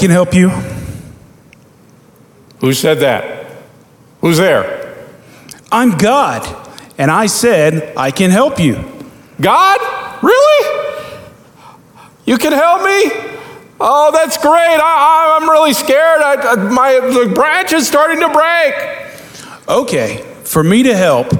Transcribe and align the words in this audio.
can 0.00 0.10
help 0.10 0.32
you. 0.32 0.48
Who 2.60 2.72
said 2.72 3.00
that? 3.00 3.46
Who's 4.22 4.38
there? 4.38 4.96
I'm 5.70 5.98
God, 5.98 6.42
and 6.96 7.10
I 7.10 7.26
said 7.26 7.94
I 7.98 8.10
can 8.10 8.30
help 8.30 8.58
you. 8.58 8.82
God? 9.40 9.78
Really? 10.22 10.96
You 12.24 12.38
can 12.38 12.52
help 12.52 12.82
me? 12.82 13.12
Oh, 13.78 14.10
that's 14.12 14.38
great. 14.38 14.78
I, 14.82 15.38
am 15.40 15.48
really 15.48 15.74
scared. 15.74 16.22
I, 16.22 16.56
my 16.56 16.92
the 16.94 17.32
branch 17.34 17.72
is 17.72 17.86
starting 17.86 18.20
to 18.20 18.28
break. 18.30 18.74
Okay, 19.68 20.24
for 20.44 20.64
me 20.64 20.82
to 20.82 20.96
help, 20.96 21.30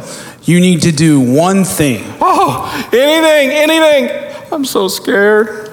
you 0.42 0.60
need 0.60 0.82
to 0.82 0.92
do 0.92 1.18
one 1.18 1.64
thing. 1.64 2.04
Oh, 2.20 2.68
anything, 2.92 3.50
anything. 3.50 4.52
I'm 4.52 4.66
so 4.66 4.88
scared. 4.88 5.70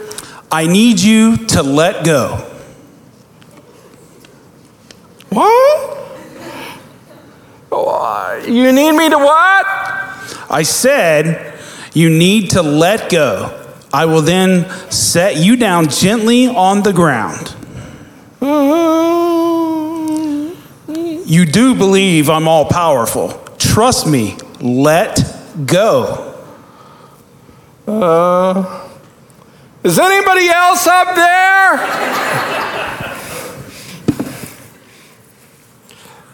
I 0.49 0.67
need 0.67 0.99
you 1.01 1.35
to 1.47 1.63
let 1.63 2.05
go. 2.05 2.56
What? 5.37 5.97
Oh, 7.71 8.43
you 8.47 8.71
need 8.71 8.93
me 8.93 9.07
to 9.07 9.17
what? 9.19 9.65
I 10.49 10.63
said 10.63 11.53
you 11.93 12.09
need 12.09 12.49
to 12.51 12.63
let 12.63 13.11
go. 13.11 13.53
I 13.93 14.05
will 14.05 14.23
then 14.23 14.67
set 14.89 15.37
you 15.37 15.55
down 15.55 15.89
gently 15.89 16.47
on 16.47 16.81
the 16.81 16.91
ground. 16.91 17.53
You 21.29 21.45
do 21.45 21.75
believe 21.75 22.31
I'm 22.31 22.47
all 22.47 22.65
powerful. 22.65 23.39
Trust 23.59 24.07
me, 24.07 24.37
let 24.59 25.19
go. 25.67 26.33
Uh, 27.85 28.89
is 29.83 29.99
anybody 29.99 30.47
else 30.47 30.87
up 30.87 31.13
there? 31.15 32.86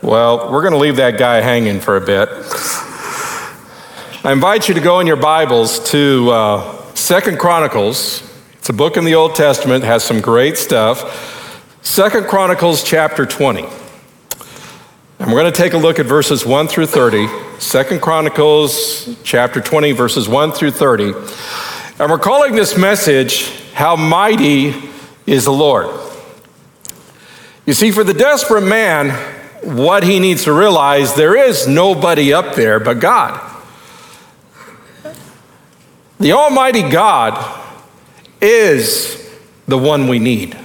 Well, 0.03 0.51
we're 0.51 0.61
going 0.61 0.73
to 0.73 0.79
leave 0.79 0.97
that 0.97 1.17
guy 1.17 1.39
hanging 1.39 1.79
for 1.79 1.95
a 1.95 2.01
bit. 2.01 2.27
I 4.25 4.33
invite 4.33 4.67
you 4.67 4.73
to 4.73 4.81
go 4.81 4.99
in 4.99 5.07
your 5.07 5.15
Bibles 5.15 5.79
to 5.91 6.29
uh, 6.29 6.93
Second 6.93 7.39
Chronicles. 7.39 8.21
It's 8.55 8.67
a 8.67 8.73
book 8.73 8.97
in 8.97 9.05
the 9.05 9.15
Old 9.15 9.35
Testament, 9.35 9.85
has 9.85 10.03
some 10.03 10.19
great 10.19 10.57
stuff. 10.57 11.79
Second 11.83 12.27
Chronicles 12.27 12.83
chapter 12.83 13.25
20. 13.25 13.63
And 15.19 15.31
we're 15.31 15.39
going 15.39 15.51
to 15.53 15.57
take 15.57 15.71
a 15.71 15.77
look 15.77 15.99
at 15.99 16.05
verses 16.05 16.45
1 16.45 16.67
through 16.67 16.87
30. 16.87 17.29
Second 17.59 18.01
Chronicles 18.01 19.17
chapter 19.23 19.61
20, 19.61 19.93
verses 19.93 20.27
1 20.27 20.51
through 20.51 20.71
30. 20.71 21.13
And 21.99 22.11
we're 22.11 22.19
calling 22.19 22.55
this 22.55 22.77
message, 22.77 23.53
How 23.71 23.95
Mighty 23.95 24.73
is 25.25 25.45
the 25.45 25.53
Lord. 25.53 25.97
You 27.65 27.71
see, 27.71 27.91
for 27.91 28.03
the 28.03 28.13
desperate 28.13 28.67
man, 28.67 29.41
what 29.63 30.03
he 30.03 30.19
needs 30.19 30.43
to 30.43 30.53
realize 30.53 31.15
there 31.15 31.35
is 31.35 31.67
nobody 31.67 32.33
up 32.33 32.55
there 32.55 32.79
but 32.79 32.99
God. 32.99 33.39
The 36.19 36.33
Almighty 36.33 36.89
God 36.89 37.61
is 38.41 39.19
the 39.67 39.77
one 39.77 40.07
we 40.07 40.19
need. 40.19 40.57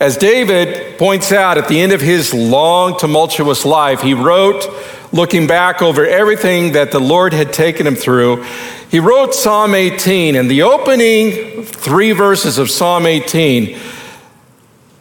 As 0.00 0.16
David 0.16 0.98
points 0.98 1.30
out 1.30 1.58
at 1.58 1.68
the 1.68 1.80
end 1.80 1.92
of 1.92 2.00
his 2.00 2.34
long, 2.34 2.98
tumultuous 2.98 3.64
life, 3.64 4.00
he 4.00 4.14
wrote, 4.14 4.66
looking 5.12 5.46
back 5.46 5.80
over 5.80 6.04
everything 6.04 6.72
that 6.72 6.90
the 6.90 6.98
Lord 6.98 7.32
had 7.32 7.52
taken 7.52 7.86
him 7.86 7.94
through, 7.94 8.44
he 8.90 8.98
wrote 8.98 9.34
Psalm 9.34 9.74
18. 9.74 10.34
And 10.34 10.50
the 10.50 10.62
opening 10.62 11.62
three 11.64 12.10
verses 12.10 12.58
of 12.58 12.70
Psalm 12.70 13.06
18, 13.06 13.78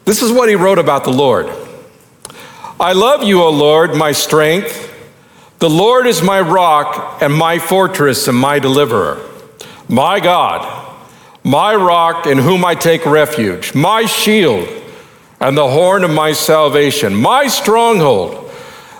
this 0.06 0.22
is 0.22 0.32
what 0.32 0.50
he 0.50 0.56
wrote 0.56 0.80
about 0.80 1.04
the 1.04 1.14
Lord 1.14 1.50
I 2.80 2.94
love 2.94 3.22
you, 3.22 3.44
O 3.44 3.52
Lord, 3.52 3.94
my 3.94 4.12
strength. 4.12 4.92
The 5.60 5.70
Lord 5.70 6.08
is 6.08 6.24
my 6.24 6.42
rock 6.42 7.22
and 7.22 7.32
my 7.32 7.60
fortress 7.60 8.28
and 8.28 8.36
my 8.36 8.58
deliverer, 8.58 9.22
my 9.88 10.20
God, 10.20 10.98
my 11.44 11.76
rock 11.76 12.26
in 12.26 12.40
whom 12.40 12.66
I 12.66 12.74
take 12.74 13.06
refuge, 13.06 13.76
my 13.76 14.06
shield 14.06 14.68
and 15.40 15.56
the 15.56 15.68
horn 15.68 16.04
of 16.04 16.10
my 16.10 16.32
salvation, 16.32 17.16
my 17.16 17.48
stronghold. 17.48 18.52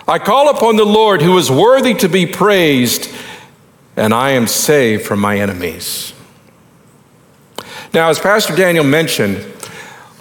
I 0.06 0.20
call 0.20 0.48
upon 0.50 0.76
the 0.76 0.84
Lord 0.84 1.20
who 1.20 1.36
is 1.38 1.50
worthy 1.50 1.94
to 1.94 2.08
be 2.08 2.26
praised, 2.26 3.08
and 3.96 4.14
I 4.14 4.30
am 4.30 4.46
saved 4.46 5.04
from 5.04 5.18
my 5.18 5.40
enemies. 5.40 6.12
Now, 7.92 8.10
as 8.10 8.18
Pastor 8.20 8.54
Daniel 8.54 8.84
mentioned, 8.84 9.44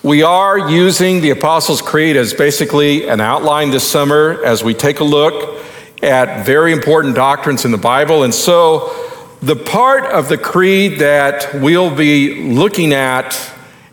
we 0.03 0.23
are 0.23 0.57
using 0.57 1.21
the 1.21 1.29
Apostles' 1.29 1.81
Creed 1.81 2.15
as 2.15 2.33
basically 2.33 3.07
an 3.07 3.21
outline 3.21 3.69
this 3.69 3.87
summer 3.87 4.43
as 4.43 4.63
we 4.63 4.73
take 4.73 4.99
a 4.99 5.03
look 5.03 5.63
at 6.01 6.43
very 6.43 6.71
important 6.71 7.13
doctrines 7.13 7.65
in 7.65 7.71
the 7.71 7.77
Bible. 7.77 8.23
And 8.23 8.33
so, 8.33 8.97
the 9.43 9.55
part 9.55 10.05
of 10.05 10.27
the 10.27 10.37
creed 10.37 10.99
that 10.99 11.53
we'll 11.61 11.95
be 11.95 12.51
looking 12.51 12.93
at 12.93 13.39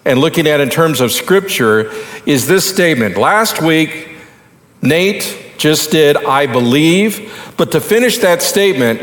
and 0.06 0.18
looking 0.18 0.47
at 0.47 0.60
in 0.60 0.70
terms 0.70 1.00
of 1.00 1.12
scripture 1.12 1.91
is 2.24 2.47
this 2.47 2.68
statement. 2.68 3.18
Last 3.18 3.60
week, 3.60 4.08
Nate 4.80 5.54
just 5.58 5.91
did, 5.91 6.16
I 6.16 6.47
believe. 6.47 7.52
But 7.58 7.72
to 7.72 7.80
finish 7.80 8.18
that 8.18 8.41
statement, 8.41 9.02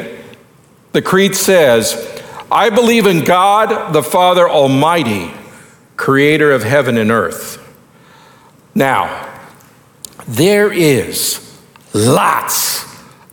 the 0.92 1.02
creed 1.04 1.36
says, 1.36 2.24
I 2.52 2.72
believe 2.72 3.06
in 3.06 3.24
God 3.24 3.94
the 3.94 4.04
Father 4.04 4.50
Almighty, 4.50 5.32
creator 5.98 6.52
of 6.52 6.64
heaven 6.64 6.98
and 6.98 7.12
earth. 7.12 7.62
Now, 8.74 9.32
there 10.28 10.72
is 10.72 11.42
lots 11.94 12.86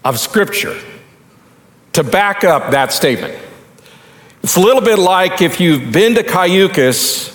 of 0.05 0.19
Scripture 0.19 0.79
to 1.93 2.05
back 2.05 2.45
up 2.45 2.71
that 2.71 2.93
statement. 2.93 3.39
It's 4.43 4.57
a 4.57 4.61
little 4.61 4.83
bit 4.83 4.99
like 4.99 5.41
if 5.41 5.61
you've 5.61 5.93
been 5.93 6.15
to 6.15 6.23
Cayucos, 6.23 7.31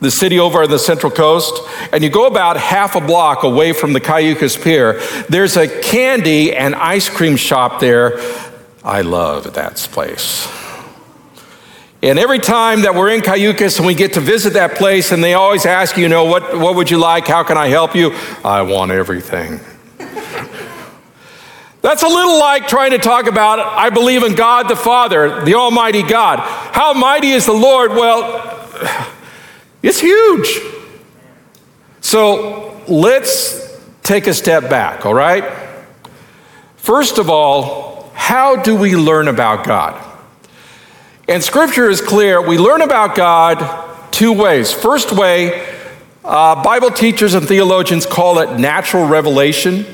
the 0.00 0.10
city 0.10 0.38
over 0.38 0.62
on 0.62 0.70
the 0.70 0.78
Central 0.78 1.10
Coast, 1.10 1.66
and 1.92 2.02
you 2.02 2.10
go 2.10 2.26
about 2.26 2.56
half 2.56 2.94
a 2.94 3.00
block 3.00 3.42
away 3.42 3.72
from 3.72 3.92
the 3.92 4.00
Cayucos 4.00 4.62
Pier, 4.62 5.00
there's 5.28 5.56
a 5.56 5.66
candy 5.80 6.54
and 6.54 6.74
ice 6.74 7.08
cream 7.08 7.36
shop 7.36 7.80
there. 7.80 8.20
I 8.84 9.00
love 9.00 9.54
that 9.54 9.76
place. 9.92 10.46
And 12.04 12.18
every 12.18 12.38
time 12.38 12.82
that 12.82 12.94
we're 12.94 13.14
in 13.14 13.22
Cayucos 13.22 13.78
and 13.78 13.86
we 13.86 13.94
get 13.94 14.12
to 14.12 14.20
visit 14.20 14.52
that 14.52 14.74
place, 14.74 15.10
and 15.10 15.24
they 15.24 15.32
always 15.32 15.64
ask 15.64 15.96
you, 15.96 16.02
you 16.02 16.10
know, 16.10 16.26
what, 16.26 16.58
what 16.58 16.74
would 16.74 16.90
you 16.90 16.98
like? 16.98 17.26
How 17.26 17.42
can 17.44 17.56
I 17.56 17.68
help 17.68 17.94
you? 17.94 18.12
I 18.44 18.60
want 18.60 18.90
everything. 18.90 19.58
That's 21.80 22.02
a 22.02 22.06
little 22.06 22.38
like 22.38 22.68
trying 22.68 22.90
to 22.90 22.98
talk 22.98 23.26
about, 23.26 23.58
I 23.58 23.88
believe 23.88 24.22
in 24.22 24.34
God 24.34 24.68
the 24.68 24.76
Father, 24.76 25.46
the 25.46 25.54
Almighty 25.54 26.02
God. 26.02 26.40
How 26.40 26.92
mighty 26.92 27.30
is 27.30 27.46
the 27.46 27.54
Lord? 27.54 27.92
Well, 27.92 28.68
it's 29.82 29.98
huge. 29.98 30.60
So 32.02 32.82
let's 32.86 33.80
take 34.02 34.26
a 34.26 34.34
step 34.34 34.68
back, 34.68 35.06
all 35.06 35.14
right? 35.14 35.50
First 36.76 37.16
of 37.16 37.30
all, 37.30 38.10
how 38.12 38.56
do 38.56 38.76
we 38.76 38.94
learn 38.94 39.28
about 39.28 39.64
God? 39.64 40.13
And 41.26 41.42
scripture 41.42 41.88
is 41.88 42.00
clear. 42.00 42.40
We 42.40 42.58
learn 42.58 42.82
about 42.82 43.14
God 43.14 44.12
two 44.12 44.32
ways. 44.32 44.72
First 44.72 45.12
way, 45.12 45.66
uh, 46.22 46.62
Bible 46.62 46.90
teachers 46.90 47.34
and 47.34 47.46
theologians 47.46 48.04
call 48.06 48.38
it 48.40 48.58
natural 48.58 49.06
revelation. 49.06 49.86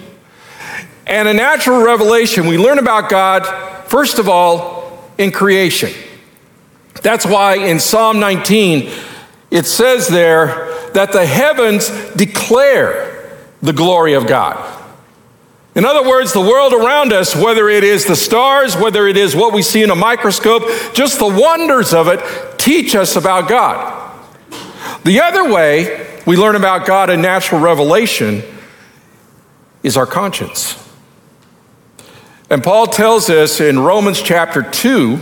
And 1.07 1.29
a 1.29 1.35
natural 1.35 1.83
revelation, 1.83 2.47
we 2.47 2.59
learn 2.59 2.79
about 2.79 3.09
God, 3.11 3.45
first 3.89 4.19
of 4.19 4.29
all, 4.29 5.09
in 5.19 5.31
creation. 5.31 5.91
That's 7.03 7.25
why 7.25 7.57
in 7.57 7.79
Psalm 7.79 8.21
19, 8.21 8.93
it 9.51 9.67
says 9.67 10.09
there 10.09 10.69
that 10.93 11.13
the 11.13 11.27
heavens 11.27 11.89
declare 12.15 13.39
the 13.63 13.73
glory 13.73 14.15
of 14.15 14.27
God. 14.27 14.80
In 15.75 15.85
other 15.85 16.09
words, 16.09 16.33
the 16.33 16.41
world 16.41 16.73
around 16.73 17.13
us, 17.13 17.37
whether 17.37 17.69
it 17.69 17.85
is 17.85 18.05
the 18.05 18.17
stars, 18.17 18.77
whether 18.77 19.07
it 19.07 19.17
is 19.17 19.37
what 19.37 19.53
we 19.53 19.63
see 19.63 19.83
in 19.83 19.91
a 19.91 19.95
microscope, 19.95 20.63
just 20.95 21.19
the 21.19 21.29
wonders 21.29 21.95
of 21.95 22.09
it 22.09 22.21
teach 22.59 22.97
us 22.97 23.15
about 23.15 23.49
God. 23.49 23.97
The 25.05 25.21
other 25.21 25.53
way 25.53 26.21
we 26.27 26.37
learn 26.37 26.57
about 26.57 26.87
God 26.87 27.09
in 27.09 27.23
natural 27.23 27.61
revelation 27.61 28.43
is 29.83 29.97
our 29.97 30.07
conscience. 30.07 30.77
And 32.51 32.65
Paul 32.65 32.89
tells 32.89 33.31
us 33.31 33.61
in 33.61 33.79
Romans 33.79 34.21
chapter 34.21 34.63
2 34.63 35.17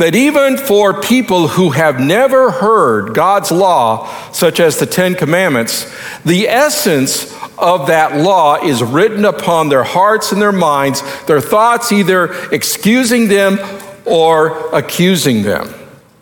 that 0.00 0.14
even 0.14 0.56
for 0.56 0.98
people 0.98 1.46
who 1.46 1.72
have 1.72 2.00
never 2.00 2.50
heard 2.50 3.12
God's 3.12 3.52
law, 3.52 4.10
such 4.32 4.58
as 4.58 4.78
the 4.78 4.86
Ten 4.86 5.14
Commandments, 5.14 5.94
the 6.24 6.48
essence 6.48 7.36
of 7.58 7.88
that 7.88 8.16
law 8.16 8.56
is 8.64 8.82
written 8.82 9.26
upon 9.26 9.68
their 9.68 9.84
hearts 9.84 10.32
and 10.32 10.40
their 10.40 10.52
minds, 10.52 11.02
their 11.26 11.42
thoughts 11.42 11.92
either 11.92 12.32
excusing 12.50 13.28
them 13.28 13.58
or 14.06 14.74
accusing 14.74 15.42
them, 15.42 15.68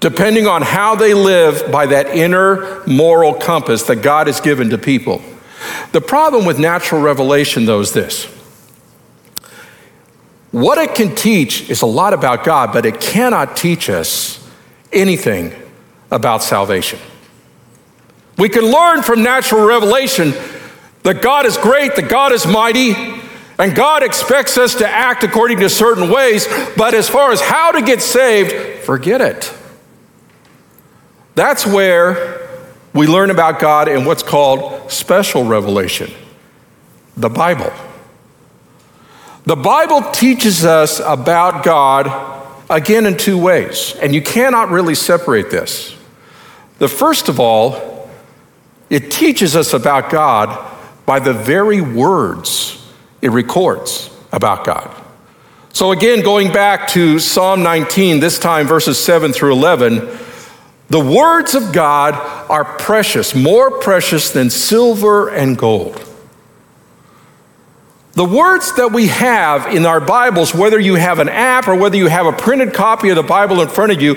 depending 0.01 0.49
on 0.49 0.61
how 0.63 0.97
they 0.97 1.15
live 1.15 1.71
by 1.71 1.87
that 1.87 2.09
inner 2.09 2.85
moral 2.85 3.33
compass 3.33 3.85
that 3.85 4.03
God 4.03 4.27
has 4.27 4.41
given 4.41 4.71
to 4.71 4.79
people. 4.79 5.23
The 5.93 6.01
problem 6.01 6.45
with 6.45 6.59
natural 6.59 7.01
revelation, 7.01 7.65
though, 7.65 7.79
is 7.79 7.93
this. 7.93 8.27
What 10.50 10.79
it 10.79 10.95
can 10.95 11.15
teach 11.15 11.69
is 11.69 11.83
a 11.83 11.87
lot 11.87 12.15
about 12.15 12.45
God, 12.45 12.73
but 12.73 12.87
it 12.87 13.00
cannot 13.00 13.56
teach 13.56 13.91
us 13.91 14.49
anything 14.93 15.53
about 16.11 16.43
salvation. 16.43 16.99
We 18.39 18.49
can 18.49 18.65
learn 18.65 19.03
from 19.03 19.23
natural 19.23 19.67
revelation 19.67 20.33
that 21.03 21.21
God 21.21 21.45
is 21.45 21.56
great, 21.59 21.97
that 21.97 22.09
God 22.09 22.33
is 22.33 22.47
mighty, 22.47 22.95
and 23.59 23.75
God 23.75 24.03
expects 24.03 24.56
us 24.56 24.77
to 24.77 24.89
act 24.89 25.25
according 25.25 25.59
to 25.61 25.69
certain 25.69 26.11
ways, 26.11 26.47
but 26.77 26.94
as 26.94 27.09
far 27.09 27.33
as 27.33 27.41
how 27.41 27.73
to 27.73 27.83
get 27.83 28.01
saved, 28.01 28.85
forget 28.85 29.21
it. 29.21 29.53
That's 31.35 31.67
where 31.67 32.49
we 32.94 33.06
learn 33.06 33.31
about 33.31 33.59
God 33.61 33.89
in 33.89 34.05
what's 34.05 34.23
called 34.23 34.91
special 34.91 35.44
revelation 35.44 36.11
the 37.17 37.29
Bible. 37.29 37.73
The 39.49 39.56
Bible 39.56 40.03
teaches 40.12 40.67
us 40.67 41.00
about 41.00 41.65
God 41.65 42.06
again 42.69 43.06
in 43.06 43.17
two 43.17 43.39
ways, 43.39 43.97
and 44.03 44.15
you 44.15 44.21
cannot 44.21 44.69
really 44.69 44.95
separate 44.95 45.50
this. 45.50 45.97
The 46.77 46.87
first 46.87 47.31
of 47.31 47.41
all, 47.41 48.11
it 48.91 49.11
teaches 49.11 49.56
us 49.56 49.73
about 49.73 50.11
God 50.11 50.71
by 51.06 51.19
the 51.19 51.33
very 51.33 51.81
words 51.81 52.87
it 53.23 53.31
records 53.31 54.11
about 54.33 54.67
God. 54.67 54.95
So, 55.73 55.93
again, 55.93 56.23
going 56.23 56.53
back 56.53 56.87
to 56.89 57.19
Psalm 57.19 57.62
19, 57.62 58.21
this 58.21 58.39
time 58.39 58.67
verses 58.67 59.03
7 59.03 59.33
through 59.33 59.53
11, 59.53 60.11
the 60.91 61.01
words 61.01 61.55
of 61.55 61.73
God 61.73 62.12
are 62.51 62.67
precious, 62.67 63.35
more 63.35 63.81
precious 63.81 64.31
than 64.31 64.51
silver 64.51 65.31
and 65.31 65.56
gold. 65.56 66.05
The 68.19 68.25
words 68.25 68.73
that 68.73 68.91
we 68.91 69.06
have 69.06 69.73
in 69.73 69.87
our 69.87 70.00
Bibles, 70.00 70.53
whether 70.53 70.81
you 70.81 70.97
have 70.97 71.20
an 71.20 71.29
app 71.29 71.69
or 71.69 71.76
whether 71.76 71.97
you 71.97 72.09
have 72.09 72.26
a 72.26 72.32
printed 72.32 72.75
copy 72.75 73.11
of 73.11 73.15
the 73.15 73.23
Bible 73.23 73.61
in 73.61 73.69
front 73.69 73.93
of 73.93 74.03
you, 74.03 74.17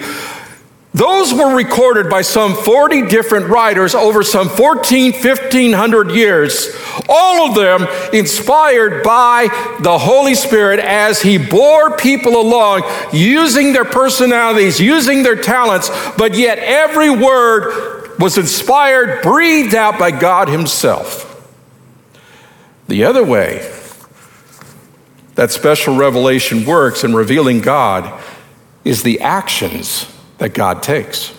those 0.92 1.32
were 1.32 1.56
recorded 1.56 2.10
by 2.10 2.24
some 2.24 2.56
40 2.56 3.10
different 3.10 3.50
writers 3.50 3.94
over 3.94 4.24
some 4.24 4.50
14, 4.50 5.12
1500 5.12 6.16
years, 6.16 6.76
all 7.08 7.48
of 7.48 7.54
them 7.54 7.88
inspired 8.12 9.04
by 9.04 9.50
the 9.82 10.00
Holy 10.00 10.34
Spirit 10.34 10.80
as 10.80 11.22
He 11.22 11.38
bore 11.38 11.96
people 11.96 12.42
along, 12.42 12.82
using 13.14 13.72
their 13.72 13.86
personalities, 13.86 14.80
using 14.80 15.22
their 15.22 15.40
talents, 15.40 15.92
but 16.18 16.34
yet 16.34 16.58
every 16.58 17.12
word 17.12 18.18
was 18.18 18.40
inspired, 18.40 19.22
breathed 19.22 19.76
out 19.76 20.00
by 20.00 20.10
God 20.10 20.50
Himself. 20.50 21.28
The 22.88 23.04
other 23.04 23.24
way 23.24 23.78
that 25.42 25.50
special 25.50 25.96
revelation 25.96 26.68
works 26.68 27.04
in 27.04 27.16
revealing 27.16 27.62
God 27.62 28.22
is 28.84 29.02
the 29.02 29.22
actions 29.22 30.06
that 30.38 30.54
God 30.54 30.84
takes. 30.84 31.36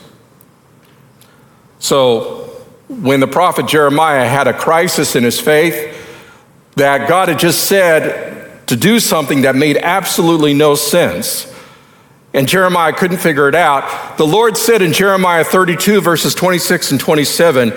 So, 1.78 2.50
when 2.88 3.20
the 3.20 3.28
prophet 3.28 3.68
Jeremiah 3.68 4.26
had 4.26 4.48
a 4.48 4.52
crisis 4.52 5.14
in 5.14 5.22
his 5.22 5.38
faith, 5.38 5.96
that 6.74 7.08
God 7.08 7.28
had 7.28 7.38
just 7.38 7.68
said 7.68 8.66
to 8.66 8.74
do 8.74 8.98
something 8.98 9.42
that 9.42 9.54
made 9.54 9.76
absolutely 9.76 10.52
no 10.52 10.74
sense, 10.74 11.46
and 12.34 12.48
Jeremiah 12.48 12.92
couldn't 12.92 13.18
figure 13.18 13.48
it 13.48 13.54
out, 13.54 14.18
the 14.18 14.26
Lord 14.26 14.56
said 14.56 14.82
in 14.82 14.92
Jeremiah 14.92 15.44
32, 15.44 16.00
verses 16.00 16.34
26 16.34 16.90
and 16.90 17.00
27, 17.00 17.72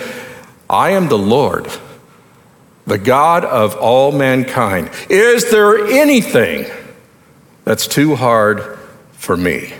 I 0.71 0.89
am 0.89 1.07
the 1.07 1.19
Lord, 1.19 1.67
the 2.85 2.97
God 2.97 3.43
of 3.45 3.75
all 3.75 4.11
mankind. 4.11 4.89
Is 5.09 5.49
there 5.51 5.85
anything 5.87 6.71
that's 7.63 7.87
too 7.87 8.15
hard 8.15 8.77
for 9.13 9.35
me? 9.35 9.73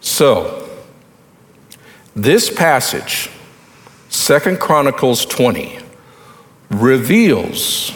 So, 0.00 0.68
this 2.14 2.50
passage, 2.50 3.30
Second 4.10 4.60
Chronicles 4.60 5.24
20, 5.24 5.78
reveals 6.70 7.92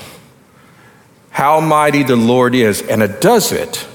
how 1.31 1.61
mighty 1.61 2.03
the 2.03 2.17
Lord 2.17 2.55
is, 2.55 2.81
and 2.81 3.03
it 3.03 3.21
does 3.21 3.53
it 3.53 3.87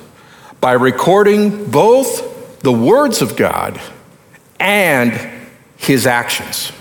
by 0.60 0.74
recording 0.74 1.72
both 1.72 2.60
the 2.60 2.72
words 2.72 3.24
of 3.24 3.36
God 3.36 3.82
and 4.60 5.12
his 5.78 6.06
actions. 6.06 6.72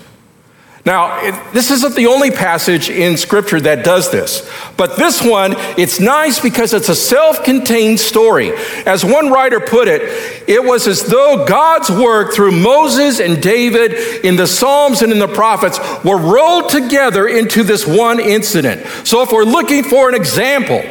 Now, 0.87 1.21
it, 1.21 1.53
this 1.53 1.71
isn't 1.71 1.95
the 1.95 2.07
only 2.07 2.31
passage 2.31 2.89
in 2.89 3.19
Scripture 3.19 3.61
that 3.61 3.85
does 3.85 4.11
this, 4.11 4.51
but 4.79 4.97
this 4.97 5.23
one, 5.23 5.55
it's 5.77 6.01
nice 6.01 6.41
because 6.41 6.73
it's 6.73 6.89
a 6.89 6.95
self 6.95 7.45
contained 7.45 8.01
story. 8.01 8.53
As 8.87 9.05
one 9.05 9.31
writer 9.31 9.61
put 9.61 9.89
it, 9.89 10.01
it 10.49 10.65
was 10.65 10.87
as 10.87 11.05
though 11.05 11.45
God's 11.47 11.91
work 11.91 12.33
through 12.33 12.53
Moses 12.53 13.21
and 13.21 13.43
David 13.43 14.25
in 14.25 14.37
the 14.37 14.47
Psalms 14.47 15.03
and 15.03 15.13
in 15.13 15.19
the 15.19 15.29
prophets 15.29 15.79
were 16.03 16.17
rolled 16.17 16.71
together 16.71 17.29
into 17.29 17.63
this 17.63 17.87
one 17.87 18.19
incident. 18.19 18.87
So, 19.07 19.23
if 19.23 19.33
we're 19.33 19.45
looking 19.45 19.85
for 19.85 20.09
an 20.09 20.15
example 20.15 20.83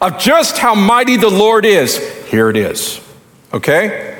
of 0.00 0.18
just 0.18 0.58
how 0.58 0.74
mighty 0.74 1.16
the 1.16 1.30
Lord 1.30 1.64
is, 1.64 1.96
here 2.26 2.50
it 2.50 2.56
is. 2.56 3.00
Okay? 3.54 4.18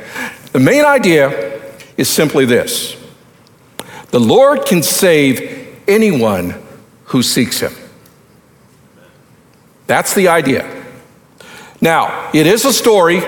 The 0.53 0.61
main 0.61 0.85
idea 0.85 1.61
is 1.97 2.09
simply 2.09 2.45
this. 2.45 2.98
The 4.11 4.21
Lord 4.21 4.65
can 4.65 4.83
save 4.83 5.83
anyone 5.87 6.55
who 7.07 7.23
seeks 7.23 7.61
him. 7.61 7.73
That's 9.87 10.15
the 10.15 10.29
idea. 10.29 10.85
Now, 11.81 12.31
it 12.35 12.47
is 12.47 12.65
a 12.65 12.73
story, 12.73 13.23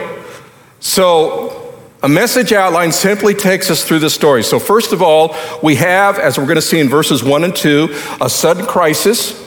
so 0.81 1.75
a 2.03 2.09
message 2.09 2.53
outline 2.53 2.93
simply 2.93 3.35
takes 3.35 3.71
us 3.71 3.85
through 3.85 4.01
the 4.01 4.11
story. 4.11 4.43
So, 4.43 4.59
first 4.59 4.93
of 4.93 5.03
all, 5.03 5.37
we 5.63 5.77
have, 5.77 6.19
as 6.19 6.39
we're 6.39 6.45
going 6.45 6.57
to 6.57 6.63
see 6.63 6.81
in 6.81 6.89
verses 6.89 7.23
1 7.23 7.45
and 7.45 7.55
2, 7.55 7.89
a 8.21 8.29
sudden 8.29 8.67
crisis. 8.67 9.39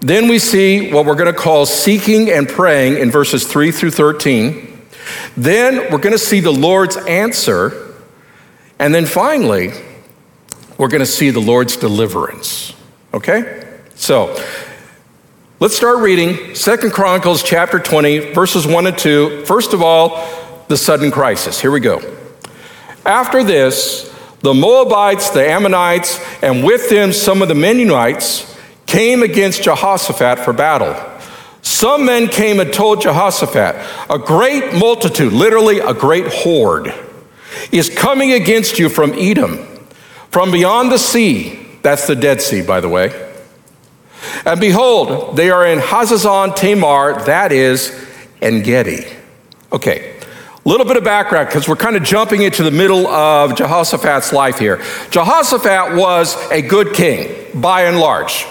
Then 0.00 0.28
we 0.28 0.38
see 0.38 0.92
what 0.92 1.04
we're 1.04 1.14
going 1.14 1.32
to 1.32 1.38
call 1.38 1.66
seeking 1.66 2.30
and 2.30 2.48
praying 2.48 2.96
in 2.96 3.10
verses 3.10 3.46
3 3.46 3.70
through 3.70 3.90
13. 3.90 4.80
Then 5.36 5.92
we're 5.92 5.98
going 5.98 6.12
to 6.12 6.18
see 6.18 6.40
the 6.40 6.50
Lord's 6.50 6.96
answer. 6.96 7.94
And 8.78 8.94
then 8.94 9.04
finally, 9.04 9.72
we're 10.80 10.88
going 10.88 11.00
to 11.00 11.06
see 11.06 11.28
the 11.28 11.40
Lord's 11.40 11.76
deliverance. 11.76 12.72
Okay? 13.12 13.68
So, 13.96 14.34
let's 15.58 15.76
start 15.76 15.98
reading 15.98 16.54
Second 16.54 16.94
Chronicles 16.94 17.42
chapter 17.42 17.78
20, 17.78 18.32
verses 18.32 18.66
1 18.66 18.86
and 18.86 18.96
2. 18.96 19.44
First 19.44 19.74
of 19.74 19.82
all, 19.82 20.26
the 20.68 20.78
sudden 20.78 21.10
crisis. 21.10 21.60
Here 21.60 21.70
we 21.70 21.80
go. 21.80 22.00
After 23.04 23.44
this, 23.44 24.10
the 24.40 24.54
Moabites, 24.54 25.28
the 25.28 25.46
Ammonites, 25.46 26.18
and 26.42 26.64
with 26.64 26.88
them 26.88 27.12
some 27.12 27.42
of 27.42 27.48
the 27.48 27.54
Meunites 27.54 28.58
came 28.86 29.22
against 29.22 29.62
Jehoshaphat 29.62 30.38
for 30.38 30.54
battle. 30.54 30.96
Some 31.60 32.06
men 32.06 32.26
came 32.26 32.58
and 32.58 32.72
told 32.72 33.02
Jehoshaphat, 33.02 33.76
A 34.08 34.18
great 34.18 34.72
multitude, 34.72 35.34
literally 35.34 35.80
a 35.80 35.92
great 35.92 36.28
horde, 36.28 36.94
is 37.70 37.90
coming 37.90 38.32
against 38.32 38.78
you 38.78 38.88
from 38.88 39.12
Edom 39.12 39.66
from 40.30 40.50
beyond 40.50 40.90
the 40.90 40.98
sea, 40.98 41.66
that's 41.82 42.06
the 42.06 42.16
Dead 42.16 42.40
Sea, 42.40 42.62
by 42.62 42.80
the 42.80 42.88
way. 42.88 43.28
And 44.44 44.60
behold, 44.60 45.36
they 45.36 45.50
are 45.50 45.66
in 45.66 45.78
Hazazon 45.78 46.54
Tamar, 46.56 47.24
that 47.24 47.52
is 47.52 47.92
En 48.40 48.62
Gedi. 48.62 49.06
Okay, 49.72 50.16
a 50.64 50.68
little 50.68 50.86
bit 50.86 50.96
of 50.96 51.04
background 51.04 51.48
because 51.48 51.68
we're 51.68 51.76
kind 51.76 51.96
of 51.96 52.02
jumping 52.02 52.42
into 52.42 52.62
the 52.62 52.70
middle 52.70 53.06
of 53.06 53.56
Jehoshaphat's 53.56 54.32
life 54.32 54.58
here. 54.58 54.76
Jehoshaphat 55.10 55.96
was 55.96 56.36
a 56.50 56.62
good 56.62 56.94
king, 56.94 57.60
by 57.60 57.82
and 57.82 57.98
large. 57.98 58.46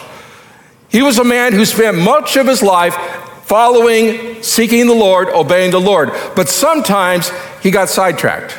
He 0.90 1.02
was 1.02 1.20
a 1.20 1.24
man 1.24 1.54
who 1.54 1.66
spent 1.66 1.98
much 1.98 2.36
of 2.36 2.48
his 2.48 2.64
life 2.64 2.96
following, 3.44 4.42
seeking 4.42 4.88
the 4.88 4.94
Lord, 4.94 5.28
obeying 5.30 5.72
the 5.72 5.80
Lord. 5.80 6.12
But 6.36 6.50
sometimes 6.50 7.32
he 7.62 7.72
got 7.72 7.90
sidetracked. 7.90 8.58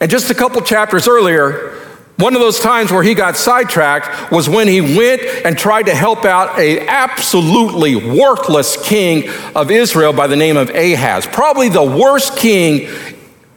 And 0.00 0.10
just 0.10 0.30
a 0.30 0.34
couple 0.34 0.60
chapters 0.62 1.08
earlier, 1.08 1.76
One 2.18 2.34
of 2.34 2.40
those 2.40 2.58
times 2.58 2.90
where 2.90 3.04
he 3.04 3.14
got 3.14 3.36
sidetracked 3.36 4.32
was 4.32 4.48
when 4.48 4.66
he 4.66 4.80
went 4.80 5.22
and 5.44 5.56
tried 5.56 5.84
to 5.84 5.94
help 5.94 6.24
out 6.24 6.58
a 6.58 6.84
absolutely 6.88 7.94
worthless 7.94 8.76
king 8.88 9.30
of 9.54 9.70
Israel 9.70 10.12
by 10.12 10.26
the 10.26 10.34
name 10.34 10.56
of 10.56 10.70
Ahaz, 10.70 11.26
probably 11.26 11.68
the 11.68 11.84
worst 11.84 12.36
king 12.36 12.88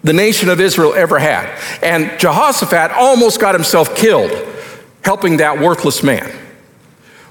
the 0.03 0.13
nation 0.13 0.47
of 0.47 0.59
Israel 0.59 0.93
ever 0.93 1.17
had. 1.17 1.49
And 1.81 2.19
Jehoshaphat 2.19 2.91
almost 2.91 3.41
got 3.41 3.55
himself 3.55 3.95
killed 3.95 4.31
helping 5.03 5.37
that 5.37 5.59
worthless 5.59 6.03
man. 6.03 6.31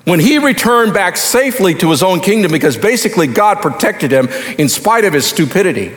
When 0.04 0.18
he 0.18 0.38
returned 0.38 0.92
back 0.92 1.16
safely 1.16 1.75
to 1.76 1.90
his 1.90 2.02
own 2.02 2.18
kingdom 2.18 2.50
because 2.50 2.76
basically 2.76 3.28
God 3.28 3.58
protected 3.62 4.10
him 4.10 4.26
in 4.58 4.68
spite 4.68 5.04
of 5.04 5.12
his 5.12 5.26
stupidity. 5.26 5.94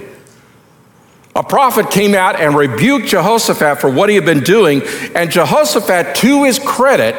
A 1.35 1.43
prophet 1.43 1.89
came 1.89 2.13
out 2.13 2.39
and 2.39 2.55
rebuked 2.55 3.07
Jehoshaphat 3.07 3.79
for 3.79 3.89
what 3.89 4.09
he 4.09 4.15
had 4.15 4.25
been 4.25 4.43
doing, 4.43 4.83
and 5.15 5.31
Jehoshaphat, 5.31 6.15
to 6.17 6.43
his 6.43 6.59
credit, 6.59 7.15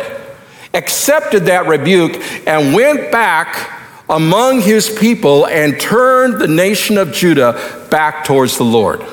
accepted 0.73 1.47
that 1.47 1.66
rebuke 1.66 2.12
and 2.47 2.75
went 2.75 3.11
back 3.11 3.80
among 4.09 4.61
his 4.61 4.88
people 4.88 5.47
and 5.47 5.80
turned 5.80 6.40
the 6.40 6.47
nation 6.47 6.99
of 6.99 7.12
Judah 7.12 7.87
back 7.90 8.25
towards 8.25 8.56
the 8.56 8.64
Lord. 8.64 9.04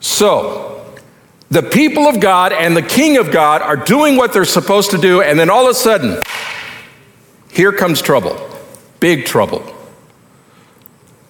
So, 0.00 0.84
the 1.50 1.62
people 1.62 2.06
of 2.06 2.20
God 2.20 2.52
and 2.52 2.76
the 2.76 2.82
king 2.82 3.16
of 3.16 3.30
God 3.30 3.62
are 3.62 3.76
doing 3.76 4.16
what 4.16 4.32
they're 4.34 4.44
supposed 4.44 4.90
to 4.90 4.98
do, 4.98 5.22
and 5.22 5.38
then 5.38 5.48
all 5.48 5.64
of 5.64 5.70
a 5.70 5.74
sudden, 5.74 6.22
here 7.50 7.72
comes 7.72 8.02
trouble 8.02 8.38
big 9.00 9.24
trouble. 9.24 9.64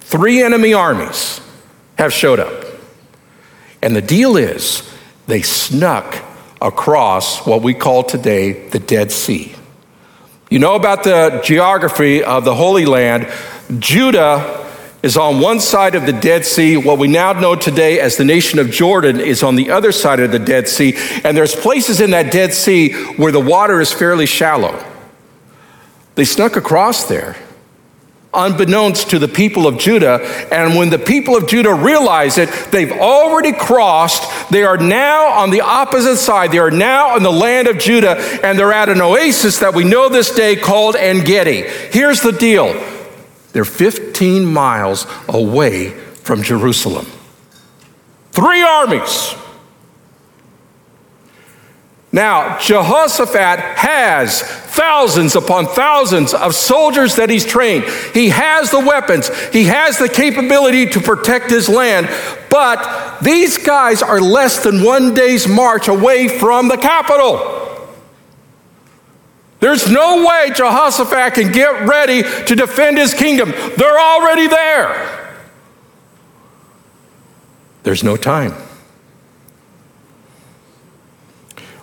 Three 0.00 0.42
enemy 0.42 0.72
armies 0.72 1.40
have 1.98 2.12
showed 2.12 2.40
up. 2.40 2.64
And 3.82 3.94
the 3.94 4.02
deal 4.02 4.36
is, 4.36 4.88
they 5.26 5.42
snuck 5.42 6.16
across 6.60 7.46
what 7.46 7.62
we 7.62 7.74
call 7.74 8.02
today 8.02 8.68
the 8.68 8.78
Dead 8.78 9.12
Sea. 9.12 9.54
You 10.50 10.58
know 10.58 10.74
about 10.74 11.04
the 11.04 11.40
geography 11.44 12.24
of 12.24 12.44
the 12.44 12.54
Holy 12.54 12.86
Land. 12.86 13.30
Judah 13.78 14.66
is 15.02 15.16
on 15.16 15.40
one 15.40 15.60
side 15.60 15.94
of 15.94 16.06
the 16.06 16.12
Dead 16.12 16.46
Sea. 16.46 16.76
What 16.76 16.98
we 16.98 17.06
now 17.06 17.32
know 17.32 17.54
today 17.54 18.00
as 18.00 18.16
the 18.16 18.24
nation 18.24 18.58
of 18.58 18.70
Jordan 18.70 19.20
is 19.20 19.42
on 19.42 19.56
the 19.56 19.70
other 19.70 19.92
side 19.92 20.20
of 20.20 20.32
the 20.32 20.38
Dead 20.38 20.68
Sea. 20.68 20.94
And 21.22 21.36
there's 21.36 21.54
places 21.54 22.00
in 22.00 22.10
that 22.12 22.32
Dead 22.32 22.54
Sea 22.54 22.92
where 23.16 23.30
the 23.30 23.40
water 23.40 23.80
is 23.80 23.92
fairly 23.92 24.26
shallow. 24.26 24.82
They 26.14 26.24
snuck 26.24 26.56
across 26.56 27.04
there 27.04 27.36
unbeknownst 28.34 29.10
to 29.10 29.18
the 29.18 29.28
people 29.28 29.66
of 29.66 29.78
Judah. 29.78 30.20
And 30.52 30.76
when 30.76 30.90
the 30.90 30.98
people 30.98 31.36
of 31.36 31.48
Judah 31.48 31.72
realize 31.72 32.38
it, 32.38 32.50
they've 32.70 32.92
already 32.92 33.52
crossed. 33.52 34.50
They 34.50 34.64
are 34.64 34.76
now 34.76 35.28
on 35.28 35.50
the 35.50 35.62
opposite 35.62 36.16
side. 36.16 36.52
They 36.52 36.58
are 36.58 36.70
now 36.70 37.16
in 37.16 37.22
the 37.22 37.32
land 37.32 37.68
of 37.68 37.78
Judah, 37.78 38.16
and 38.42 38.58
they're 38.58 38.72
at 38.72 38.88
an 38.88 39.00
oasis 39.00 39.58
that 39.60 39.74
we 39.74 39.84
know 39.84 40.08
this 40.08 40.34
day 40.34 40.56
called 40.56 40.96
En 40.96 41.24
Gedi. 41.24 41.62
Here's 41.90 42.20
the 42.20 42.32
deal 42.32 42.74
they're 43.52 43.64
15 43.64 44.44
miles 44.44 45.06
away 45.28 45.90
from 45.90 46.42
Jerusalem. 46.42 47.06
Three 48.32 48.62
armies. 48.62 49.34
Now, 52.10 52.58
Jehoshaphat 52.58 53.60
has 53.76 54.40
thousands 54.40 55.36
upon 55.36 55.66
thousands 55.66 56.32
of 56.32 56.54
soldiers 56.54 57.16
that 57.16 57.28
he's 57.28 57.44
trained. 57.44 57.84
He 58.14 58.30
has 58.30 58.70
the 58.70 58.80
weapons, 58.80 59.28
he 59.50 59.64
has 59.64 59.98
the 59.98 60.08
capability 60.08 60.86
to 60.86 61.00
protect 61.00 61.50
his 61.50 61.68
land, 61.68 62.08
but 62.48 63.20
these 63.20 63.58
guys 63.58 64.02
are 64.02 64.20
less 64.20 64.62
than 64.62 64.82
one 64.82 65.12
day's 65.12 65.46
march 65.46 65.88
away 65.88 66.28
from 66.28 66.68
the 66.68 66.78
capital. 66.78 67.56
There's 69.60 69.90
no 69.90 70.24
way 70.24 70.50
Jehoshaphat 70.54 71.34
can 71.34 71.52
get 71.52 71.86
ready 71.86 72.22
to 72.22 72.54
defend 72.54 72.96
his 72.96 73.12
kingdom. 73.12 73.50
They're 73.76 73.98
already 73.98 74.46
there. 74.46 75.36
There's 77.82 78.04
no 78.04 78.16
time. 78.16 78.54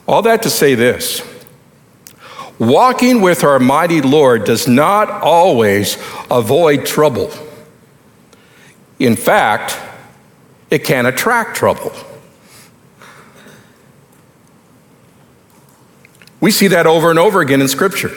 All 0.08 0.22
that 0.24 0.44
to 0.44 0.50
say 0.50 0.76
this 0.76 1.24
walking 2.60 3.22
with 3.22 3.44
our 3.44 3.60
mighty 3.60 4.02
Lord 4.02 4.46
does 4.46 4.68
not 4.68 5.10
always 5.10 5.98
avoid 6.32 6.86
trouble. 6.86 7.32
In 9.00 9.16
fact, 9.16 9.78
it 10.70 10.84
can 10.84 11.06
attract 11.06 11.58
trouble. 11.58 11.92
We 16.40 16.52
see 16.52 16.68
that 16.68 16.86
over 16.86 17.10
and 17.10 17.20
over 17.20 17.42
again 17.42 17.60
in 17.60 17.68
Scripture. 17.68 18.12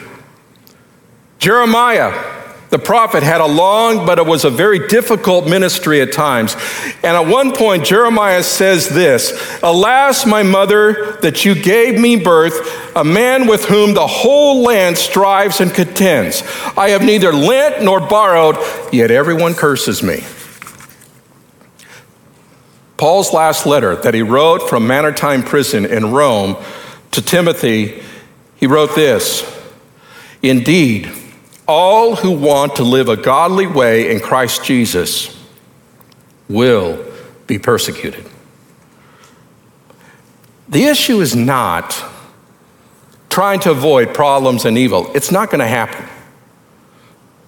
Jeremiah 1.39 2.38
the 2.69 2.79
prophet 2.79 3.23
had 3.23 3.41
a 3.41 3.47
long, 3.47 4.05
but 4.05 4.19
it 4.19 4.25
was 4.25 4.45
a 4.45 4.49
very 4.49 4.87
difficult 4.87 5.47
ministry 5.47 6.01
at 6.01 6.11
times. 6.11 6.55
And 7.03 7.17
at 7.17 7.25
one 7.25 7.51
point, 7.53 7.83
Jeremiah 7.83 8.43
says 8.43 8.89
this 8.89 9.59
Alas, 9.63 10.25
my 10.25 10.43
mother, 10.43 11.17
that 11.21 11.45
you 11.45 11.55
gave 11.55 11.99
me 11.99 12.15
birth, 12.15 12.95
a 12.95 13.03
man 13.03 13.47
with 13.47 13.65
whom 13.65 13.93
the 13.93 14.05
whole 14.05 14.61
land 14.61 14.97
strives 14.97 15.61
and 15.61 15.73
contends. 15.73 16.43
I 16.77 16.89
have 16.89 17.01
neither 17.01 17.33
lent 17.33 17.83
nor 17.83 17.99
borrowed, 17.99 18.57
yet 18.91 19.09
everyone 19.09 19.55
curses 19.55 20.03
me. 20.03 20.23
Paul's 22.97 23.33
last 23.33 23.65
letter 23.65 23.95
that 23.95 24.13
he 24.13 24.21
wrote 24.21 24.69
from 24.69 24.85
Mamertine 24.85 25.41
prison 25.41 25.85
in 25.85 26.11
Rome 26.11 26.57
to 27.11 27.21
Timothy, 27.21 28.03
he 28.57 28.67
wrote 28.67 28.93
this 28.93 29.43
Indeed, 30.43 31.11
all 31.69 32.15
who 32.15 32.31
want 32.31 32.77
to 32.77 32.83
live 32.83 33.09
a 33.09 33.15
godly 33.15 33.67
way 33.67 34.11
in 34.11 34.19
Christ 34.19 34.63
Jesus 34.63 35.39
will 36.47 37.05
be 37.45 37.59
persecuted. 37.59 38.25
The 40.67 40.85
issue 40.85 41.21
is 41.21 41.35
not 41.35 42.03
trying 43.29 43.59
to 43.59 43.71
avoid 43.71 44.15
problems 44.15 44.65
and 44.65 44.79
evil, 44.79 45.11
it's 45.13 45.31
not 45.31 45.51
going 45.51 45.59
to 45.59 45.67
happen. 45.67 46.09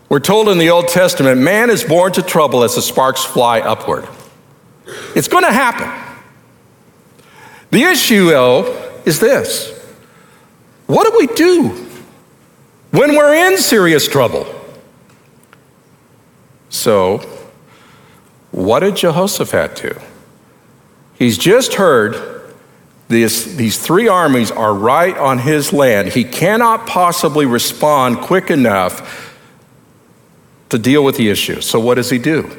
We're 0.07 0.19
told 0.19 0.49
in 0.49 0.59
the 0.59 0.69
Old 0.69 0.89
Testament, 0.89 1.41
man 1.41 1.71
is 1.71 1.83
born 1.83 2.11
to 2.13 2.21
trouble 2.21 2.63
as 2.63 2.75
the 2.75 2.81
sparks 2.81 3.23
fly 3.23 3.61
upward. 3.61 4.07
It's 5.15 5.29
going 5.29 5.45
to 5.45 5.53
happen. 5.53 5.89
The 7.71 7.83
issue, 7.83 8.27
though, 8.27 8.93
is 9.03 9.19
this 9.19 9.71
what 10.85 11.09
do 11.09 11.17
we 11.17 11.33
do 11.33 11.90
when 12.91 13.15
we're 13.15 13.33
in 13.33 13.57
serious 13.57 14.07
trouble. 14.07 14.45
So, 16.69 17.19
what 18.51 18.81
did 18.81 18.97
Jehoshaphat 18.97 19.75
do? 19.75 19.99
He's 21.17 21.37
just 21.37 21.75
heard 21.75 22.41
this, 23.07 23.43
these 23.43 23.77
three 23.77 24.07
armies 24.07 24.51
are 24.51 24.73
right 24.73 25.17
on 25.17 25.39
his 25.39 25.73
land. 25.73 26.09
He 26.09 26.23
cannot 26.23 26.87
possibly 26.87 27.45
respond 27.45 28.19
quick 28.19 28.49
enough 28.49 29.37
to 30.69 30.77
deal 30.77 31.03
with 31.03 31.17
the 31.17 31.29
issue. 31.29 31.61
So, 31.61 31.79
what 31.79 31.95
does 31.95 32.09
he 32.09 32.17
do? 32.17 32.49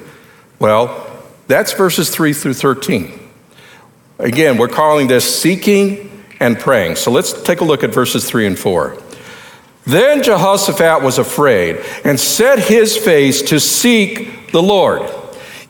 Well, 0.59 1.09
that's 1.49 1.73
verses 1.73 2.11
3 2.11 2.33
through 2.33 2.55
13. 2.55 3.19
Again, 4.19 4.59
we're 4.59 4.69
calling 4.69 5.09
this 5.09 5.41
seeking 5.41 6.25
and 6.39 6.59
praying. 6.59 6.97
So, 6.97 7.11
let's 7.11 7.33
take 7.43 7.61
a 7.61 7.65
look 7.65 7.83
at 7.83 7.93
verses 7.93 8.29
3 8.29 8.47
and 8.47 8.59
4. 8.59 8.99
Then 9.85 10.23
Jehoshaphat 10.23 11.03
was 11.03 11.19
afraid 11.19 11.85
and 12.05 12.19
set 12.19 12.59
his 12.61 12.97
face 12.97 13.43
to 13.43 13.59
seek 13.59 14.53
the 14.53 14.63
Lord 14.63 15.03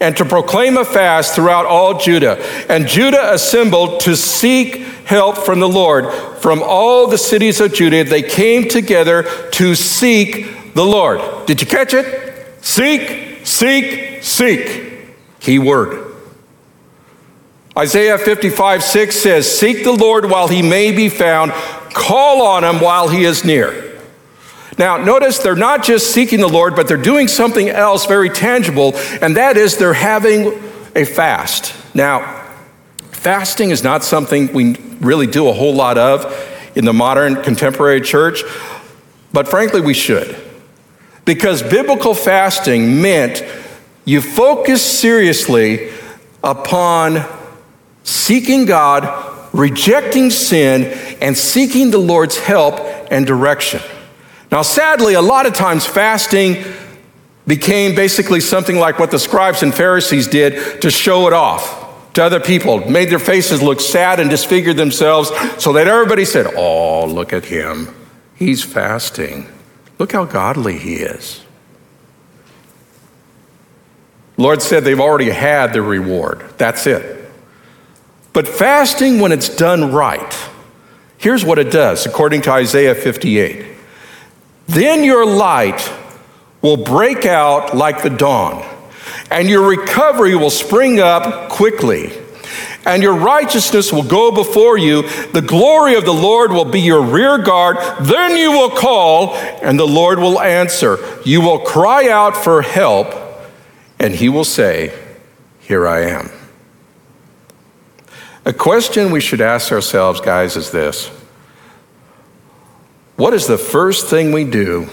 and 0.00 0.16
to 0.16 0.24
proclaim 0.24 0.76
a 0.76 0.84
fast 0.84 1.34
throughout 1.34 1.64
all 1.64 1.98
Judah. 1.98 2.36
And 2.68 2.86
Judah 2.86 3.32
assembled 3.32 4.00
to 4.00 4.16
seek 4.16 4.76
help 5.04 5.38
from 5.38 5.60
the 5.60 5.68
Lord. 5.68 6.12
From 6.40 6.62
all 6.62 7.06
the 7.06 7.16
cities 7.16 7.60
of 7.60 7.72
Judah, 7.72 8.04
they 8.04 8.22
came 8.22 8.68
together 8.68 9.22
to 9.52 9.74
seek 9.74 10.74
the 10.74 10.84
Lord. 10.84 11.46
Did 11.46 11.60
you 11.60 11.66
catch 11.66 11.94
it? 11.94 12.64
Seek, 12.64 13.46
seek, 13.46 14.22
seek. 14.22 14.82
Key 15.40 15.58
word. 15.58 16.14
Isaiah 17.78 18.18
55 18.18 18.82
6 18.82 19.16
says, 19.16 19.58
Seek 19.58 19.84
the 19.84 19.92
Lord 19.92 20.28
while 20.28 20.48
he 20.48 20.62
may 20.62 20.92
be 20.92 21.08
found, 21.08 21.52
call 21.94 22.42
on 22.42 22.64
him 22.64 22.80
while 22.80 23.08
he 23.08 23.24
is 23.24 23.44
near. 23.44 23.91
Now, 24.78 24.96
notice 24.96 25.38
they're 25.38 25.54
not 25.54 25.84
just 25.84 26.12
seeking 26.12 26.40
the 26.40 26.48
Lord, 26.48 26.74
but 26.74 26.88
they're 26.88 26.96
doing 26.96 27.28
something 27.28 27.68
else 27.68 28.06
very 28.06 28.30
tangible, 28.30 28.92
and 29.20 29.36
that 29.36 29.56
is 29.56 29.76
they're 29.76 29.92
having 29.92 30.60
a 30.96 31.04
fast. 31.04 31.74
Now, 31.94 32.42
fasting 33.10 33.70
is 33.70 33.84
not 33.84 34.02
something 34.02 34.52
we 34.52 34.76
really 35.00 35.26
do 35.26 35.48
a 35.48 35.52
whole 35.52 35.74
lot 35.74 35.98
of 35.98 36.48
in 36.74 36.84
the 36.84 36.92
modern 36.92 37.42
contemporary 37.42 38.00
church, 38.00 38.42
but 39.32 39.48
frankly, 39.48 39.80
we 39.80 39.94
should. 39.94 40.36
Because 41.24 41.62
biblical 41.62 42.14
fasting 42.14 43.00
meant 43.00 43.44
you 44.04 44.20
focus 44.20 44.82
seriously 44.82 45.90
upon 46.42 47.24
seeking 48.02 48.64
God 48.64 49.28
rejecting 49.52 50.30
sin 50.30 50.84
and 51.20 51.36
seeking 51.36 51.90
the 51.90 51.98
Lord's 51.98 52.38
help 52.38 52.80
and 53.10 53.26
direction. 53.26 53.80
Now, 54.52 54.60
sadly, 54.60 55.14
a 55.14 55.22
lot 55.22 55.46
of 55.46 55.54
times 55.54 55.86
fasting 55.86 56.62
became 57.46 57.94
basically 57.94 58.40
something 58.40 58.76
like 58.76 58.98
what 58.98 59.10
the 59.10 59.18
scribes 59.18 59.62
and 59.62 59.74
Pharisees 59.74 60.28
did 60.28 60.82
to 60.82 60.90
show 60.90 61.26
it 61.26 61.32
off 61.32 62.12
to 62.12 62.22
other 62.22 62.38
people, 62.38 62.86
made 62.90 63.08
their 63.08 63.18
faces 63.18 63.62
look 63.62 63.80
sad 63.80 64.20
and 64.20 64.28
disfigured 64.28 64.76
themselves 64.76 65.30
so 65.56 65.72
that 65.72 65.88
everybody 65.88 66.26
said, 66.26 66.46
Oh, 66.54 67.06
look 67.06 67.32
at 67.32 67.46
him. 67.46 67.88
He's 68.34 68.62
fasting. 68.62 69.50
Look 69.98 70.12
how 70.12 70.26
godly 70.26 70.76
he 70.76 70.96
is. 70.96 71.42
Lord 74.36 74.60
said 74.60 74.84
they've 74.84 75.00
already 75.00 75.30
had 75.30 75.72
their 75.72 75.82
reward. 75.82 76.44
That's 76.58 76.86
it. 76.86 77.30
But 78.34 78.46
fasting, 78.46 79.20
when 79.20 79.32
it's 79.32 79.48
done 79.48 79.92
right, 79.92 80.36
here's 81.16 81.44
what 81.44 81.58
it 81.58 81.70
does, 81.70 82.04
according 82.04 82.42
to 82.42 82.52
Isaiah 82.52 82.94
58. 82.94 83.71
Then 84.72 85.04
your 85.04 85.26
light 85.26 85.92
will 86.62 86.78
break 86.78 87.26
out 87.26 87.76
like 87.76 88.02
the 88.02 88.10
dawn, 88.10 88.64
and 89.30 89.48
your 89.48 89.68
recovery 89.68 90.34
will 90.34 90.50
spring 90.50 90.98
up 90.98 91.50
quickly. 91.50 92.12
And 92.84 93.02
your 93.02 93.14
righteousness 93.14 93.92
will 93.92 94.02
go 94.02 94.32
before 94.32 94.76
you. 94.76 95.02
The 95.28 95.42
glory 95.42 95.94
of 95.94 96.04
the 96.04 96.14
Lord 96.14 96.50
will 96.50 96.64
be 96.64 96.80
your 96.80 97.02
rear 97.02 97.38
guard. 97.38 97.76
Then 98.00 98.36
you 98.36 98.50
will 98.50 98.70
call, 98.70 99.36
and 99.36 99.78
the 99.78 99.86
Lord 99.86 100.18
will 100.18 100.40
answer. 100.40 100.98
You 101.24 101.42
will 101.42 101.60
cry 101.60 102.08
out 102.08 102.36
for 102.36 102.60
help, 102.62 103.14
and 104.00 104.14
he 104.14 104.28
will 104.28 104.44
say, 104.44 104.92
Here 105.60 105.86
I 105.86 106.06
am. 106.06 106.30
A 108.44 108.52
question 108.52 109.12
we 109.12 109.20
should 109.20 109.40
ask 109.40 109.70
ourselves, 109.70 110.20
guys, 110.20 110.56
is 110.56 110.72
this 110.72 111.10
What 113.22 113.34
is 113.34 113.46
the 113.46 113.56
first 113.56 114.08
thing 114.08 114.32
we 114.32 114.42
do 114.42 114.88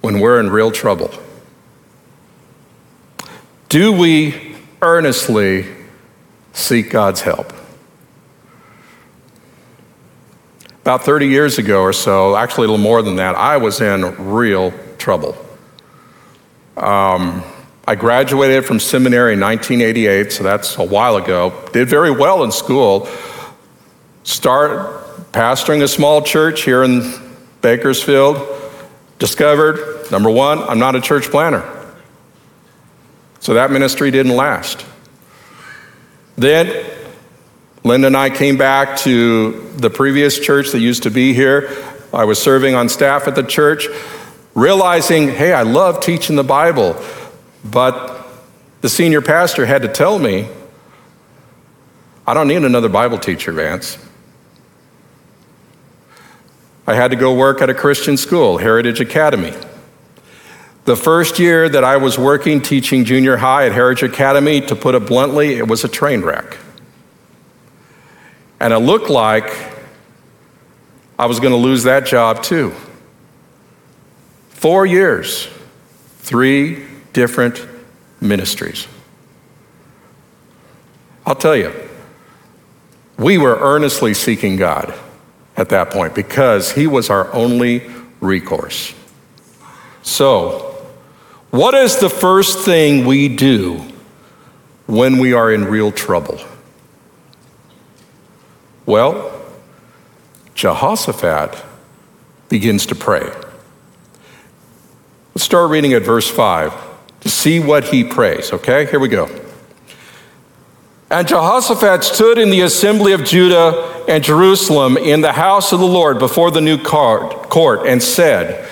when 0.00 0.18
we're 0.18 0.40
in 0.40 0.48
real 0.48 0.70
trouble? 0.70 1.10
Do 3.68 3.92
we 3.92 4.56
earnestly 4.80 5.66
seek 6.54 6.88
God's 6.88 7.20
help? 7.20 7.52
About 10.80 11.04
30 11.04 11.26
years 11.26 11.58
ago 11.58 11.82
or 11.82 11.92
so, 11.92 12.34
actually 12.34 12.68
a 12.68 12.70
little 12.70 12.82
more 12.82 13.02
than 13.02 13.16
that, 13.16 13.34
I 13.34 13.58
was 13.58 13.82
in 13.82 14.30
real 14.30 14.72
trouble. 14.96 15.36
Um, 16.78 17.44
I 17.86 17.94
graduated 17.94 18.64
from 18.64 18.80
seminary 18.80 19.34
in 19.34 19.40
1988, 19.40 20.32
so 20.32 20.44
that's 20.44 20.78
a 20.78 20.82
while 20.82 21.16
ago. 21.16 21.68
Did 21.74 21.90
very 21.90 22.10
well 22.10 22.42
in 22.42 22.50
school. 22.50 23.06
Start 24.22 24.97
pastoring 25.32 25.82
a 25.82 25.88
small 25.88 26.22
church 26.22 26.62
here 26.62 26.82
in 26.82 27.02
Bakersfield. 27.60 28.36
Discovered, 29.18 30.10
number 30.10 30.30
one, 30.30 30.60
I'm 30.62 30.78
not 30.78 30.94
a 30.94 31.00
church 31.00 31.30
planter. 31.30 31.64
So 33.40 33.54
that 33.54 33.70
ministry 33.70 34.10
didn't 34.10 34.36
last. 34.36 34.84
Then 36.36 36.86
Linda 37.84 38.08
and 38.08 38.16
I 38.16 38.30
came 38.30 38.56
back 38.56 38.96
to 38.98 39.70
the 39.76 39.90
previous 39.90 40.38
church 40.38 40.70
that 40.72 40.80
used 40.80 41.04
to 41.04 41.10
be 41.10 41.32
here. 41.32 41.70
I 42.12 42.24
was 42.24 42.40
serving 42.40 42.74
on 42.74 42.88
staff 42.88 43.28
at 43.28 43.34
the 43.34 43.42
church, 43.42 43.88
realizing, 44.54 45.28
hey, 45.28 45.52
I 45.52 45.62
love 45.62 46.00
teaching 46.00 46.36
the 46.36 46.44
Bible. 46.44 46.96
But 47.64 48.26
the 48.80 48.88
senior 48.88 49.20
pastor 49.20 49.66
had 49.66 49.82
to 49.82 49.88
tell 49.88 50.18
me, 50.18 50.48
I 52.26 52.34
don't 52.34 52.48
need 52.48 52.62
another 52.62 52.88
Bible 52.88 53.18
teacher, 53.18 53.52
Vance. 53.52 53.98
I 56.88 56.94
had 56.94 57.10
to 57.10 57.18
go 57.18 57.34
work 57.34 57.60
at 57.60 57.68
a 57.68 57.74
Christian 57.74 58.16
school, 58.16 58.56
Heritage 58.56 58.98
Academy. 58.98 59.52
The 60.86 60.96
first 60.96 61.38
year 61.38 61.68
that 61.68 61.84
I 61.84 61.98
was 61.98 62.18
working 62.18 62.62
teaching 62.62 63.04
junior 63.04 63.36
high 63.36 63.66
at 63.66 63.72
Heritage 63.72 64.10
Academy, 64.10 64.62
to 64.62 64.74
put 64.74 64.94
it 64.94 65.04
bluntly, 65.04 65.56
it 65.56 65.68
was 65.68 65.84
a 65.84 65.88
train 65.88 66.22
wreck. 66.22 66.56
And 68.58 68.72
it 68.72 68.78
looked 68.78 69.10
like 69.10 69.52
I 71.18 71.26
was 71.26 71.40
going 71.40 71.52
to 71.52 71.58
lose 71.58 71.82
that 71.82 72.06
job 72.06 72.42
too. 72.42 72.72
Four 74.48 74.86
years, 74.86 75.46
three 76.20 76.86
different 77.12 77.68
ministries. 78.18 78.88
I'll 81.26 81.36
tell 81.36 81.54
you, 81.54 81.70
we 83.18 83.36
were 83.36 83.58
earnestly 83.60 84.14
seeking 84.14 84.56
God 84.56 84.98
at 85.58 85.68
that 85.68 85.90
point 85.90 86.14
because 86.14 86.72
He 86.72 86.86
was 86.86 87.10
our 87.10 87.30
only 87.34 87.82
recourse. 88.20 88.94
So, 90.02 90.74
what 91.50 91.74
is 91.74 91.98
the 91.98 92.08
first 92.08 92.60
thing 92.60 93.04
we 93.04 93.28
do 93.28 93.84
when 94.86 95.18
we 95.18 95.34
are 95.34 95.52
in 95.52 95.66
real 95.66 95.92
trouble? 95.92 96.40
Well, 98.86 99.34
Jehoshaphat 100.54 101.62
begins 102.48 102.86
to 102.86 102.94
pray. 102.94 103.30
Let's 105.34 105.44
start 105.44 105.70
reading 105.70 105.92
at 105.92 106.02
verse 106.02 106.30
5 106.30 106.72
to 107.20 107.28
see 107.28 107.60
what 107.60 107.84
he 107.84 108.02
prays. 108.02 108.52
Okay, 108.52 108.86
here 108.86 108.98
we 108.98 109.08
go. 109.08 109.47
And 111.10 111.26
Jehoshaphat 111.26 112.04
stood 112.04 112.36
in 112.36 112.50
the 112.50 112.60
assembly 112.60 113.12
of 113.12 113.24
Judah 113.24 114.04
and 114.08 114.22
Jerusalem 114.22 114.98
in 114.98 115.22
the 115.22 115.32
house 115.32 115.72
of 115.72 115.80
the 115.80 115.86
Lord 115.86 116.18
before 116.18 116.50
the 116.50 116.60
new 116.60 116.76
court 116.82 117.86
and 117.86 118.02
said, 118.02 118.68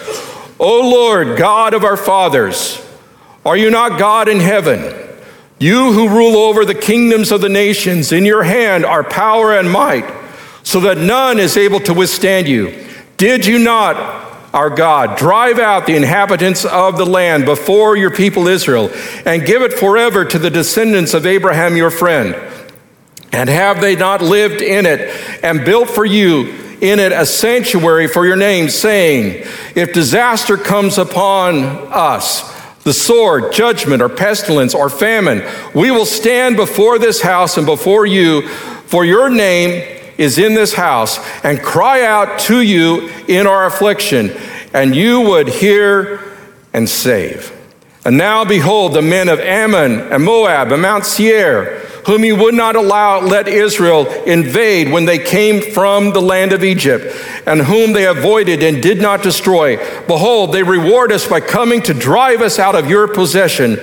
O 0.61 0.91
Lord, 0.91 1.39
God 1.39 1.73
of 1.73 1.83
our 1.83 1.97
fathers, 1.97 2.85
are 3.45 3.57
you 3.57 3.71
not 3.71 3.99
God 3.99 4.29
in 4.29 4.41
heaven? 4.41 4.95
You 5.59 5.93
who 5.93 6.11
rule 6.11 6.37
over 6.37 6.67
the 6.67 6.75
kingdoms 6.75 7.33
of 7.33 7.41
the 7.41 7.49
nations, 7.49 8.13
in 8.13 8.27
your 8.27 8.43
hand 8.43 8.85
are 8.85 9.03
power 9.03 9.57
and 9.57 9.71
might, 9.71 10.05
so 10.63 10.81
that 10.81 10.99
none 10.99 11.39
is 11.39 11.57
able 11.57 11.81
to 11.81 11.95
withstand 11.95 12.49
you. 12.49 12.87
Did 13.17 13.47
you 13.47 13.59
not 13.59 14.26
our 14.57 14.71
God. 14.71 15.19
Drive 15.19 15.59
out 15.59 15.85
the 15.85 15.97
inhabitants 15.97 16.65
of 16.65 16.97
the 16.97 17.05
land 17.05 17.45
before 17.45 17.95
your 17.95 18.11
people 18.11 18.49
Israel, 18.49 18.91
and 19.27 19.45
give 19.45 19.61
it 19.61 19.75
forever 19.75 20.25
to 20.25 20.39
the 20.39 20.49
descendants 20.49 21.13
of 21.13 21.27
Abraham 21.27 21.77
your 21.77 21.91
friend. 21.91 22.35
And 23.33 23.51
have 23.51 23.83
they 23.83 23.97
not 23.97 24.23
lived 24.23 24.63
in 24.63 24.87
it 24.87 25.15
and 25.45 25.63
built 25.63 25.91
for 25.91 26.07
you 26.07 26.55
in 26.81 26.99
it 26.99 27.13
a 27.13 27.27
sanctuary 27.27 28.09
for 28.09 28.25
your 28.27 28.37
name, 28.37 28.71
saying, 28.71 29.47
If 29.75 29.93
disaster 29.93 30.57
comes 30.57 30.97
upon 30.97 31.65
us, 31.93 32.55
the 32.83 32.95
sword, 32.95 33.53
judgment, 33.53 34.01
or 34.01 34.09
pestilence, 34.09 34.75
or 34.75 34.89
famine, 34.89 35.43
we 35.75 35.91
will 35.91 36.07
stand 36.07 36.57
before 36.57 36.99
this 36.99 37.21
house 37.21 37.59
and 37.59 37.67
before 37.67 38.07
you, 38.07 38.49
for 38.87 39.05
your 39.05 39.29
name 39.29 39.96
is 40.19 40.39
in 40.39 40.55
this 40.55 40.75
house 40.75 41.19
and 41.45 41.63
cry 41.63 42.05
out 42.05 42.39
to 42.41 42.61
you 42.61 43.09
in 43.29 43.47
our 43.47 43.67
affliction, 43.67 44.31
and 44.73 44.95
you 44.95 45.21
would 45.21 45.49
hear 45.49 46.21
and 46.73 46.89
save. 46.89 47.53
And 48.05 48.17
now 48.17 48.45
behold, 48.45 48.95
the 48.95 49.03
men 49.03 49.29
of 49.29 49.41
Ammon 49.41 50.01
and 50.13 50.25
Moab 50.25 50.71
and 50.71 50.83
Mount 50.83 51.05
Seir, 51.05 51.81
whom 52.07 52.25
you 52.25 52.37
would 52.37 52.55
not 52.55 52.77
allow 52.77 53.21
let 53.21 53.49
Israel 53.49 54.07
invade 54.23 54.93
when 54.93 55.07
they 55.07 55.19
came 55.19 55.61
from 55.61 56.13
the 56.13 56.23
land 56.23 56.53
of 56.53 56.63
Egypt, 56.63 57.05
and 57.47 57.63
whom 57.63 57.93
they 57.93 58.07
avoided 58.07 58.63
and 58.63 58.81
did 58.81 59.03
not 59.03 59.25
destroy. 59.25 59.77
Behold, 60.07 60.53
they 60.53 60.63
reward 60.63 61.11
us 61.11 61.29
by 61.29 61.41
coming 61.41 61.83
to 61.83 61.93
drive 61.93 62.43
us 62.43 62.61
out 62.61 62.77
of 62.77 62.89
your 62.89 63.09
possession, 63.09 63.75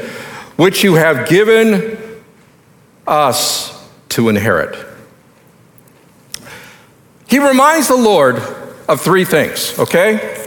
which 0.55 0.85
you 0.85 0.93
have 0.93 1.27
given 1.27 1.97
us 3.05 3.89
to 4.07 4.29
inherit. 4.29 4.92
He 7.33 7.39
reminds 7.39 7.87
the 7.87 7.95
Lord 7.95 8.35
of 8.87 9.01
three 9.01 9.25
things, 9.25 9.79
okay? 9.79 10.45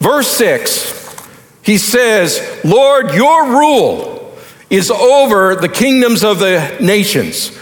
Verse 0.00 0.26
6, 0.26 1.16
he 1.62 1.78
says, 1.78 2.60
Lord, 2.64 3.14
your 3.14 3.50
rule 3.50 4.36
is 4.68 4.90
over 4.90 5.54
the 5.54 5.68
kingdoms 5.68 6.24
of 6.24 6.40
the 6.40 6.76
nations. 6.80 7.56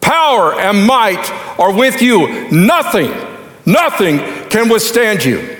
Power 0.00 0.58
and 0.58 0.86
might 0.86 1.30
are 1.60 1.74
with 1.76 2.00
you. 2.00 2.50
Nothing, 2.50 3.12
nothing 3.66 4.16
can 4.48 4.70
withstand 4.70 5.22
you. 5.22 5.58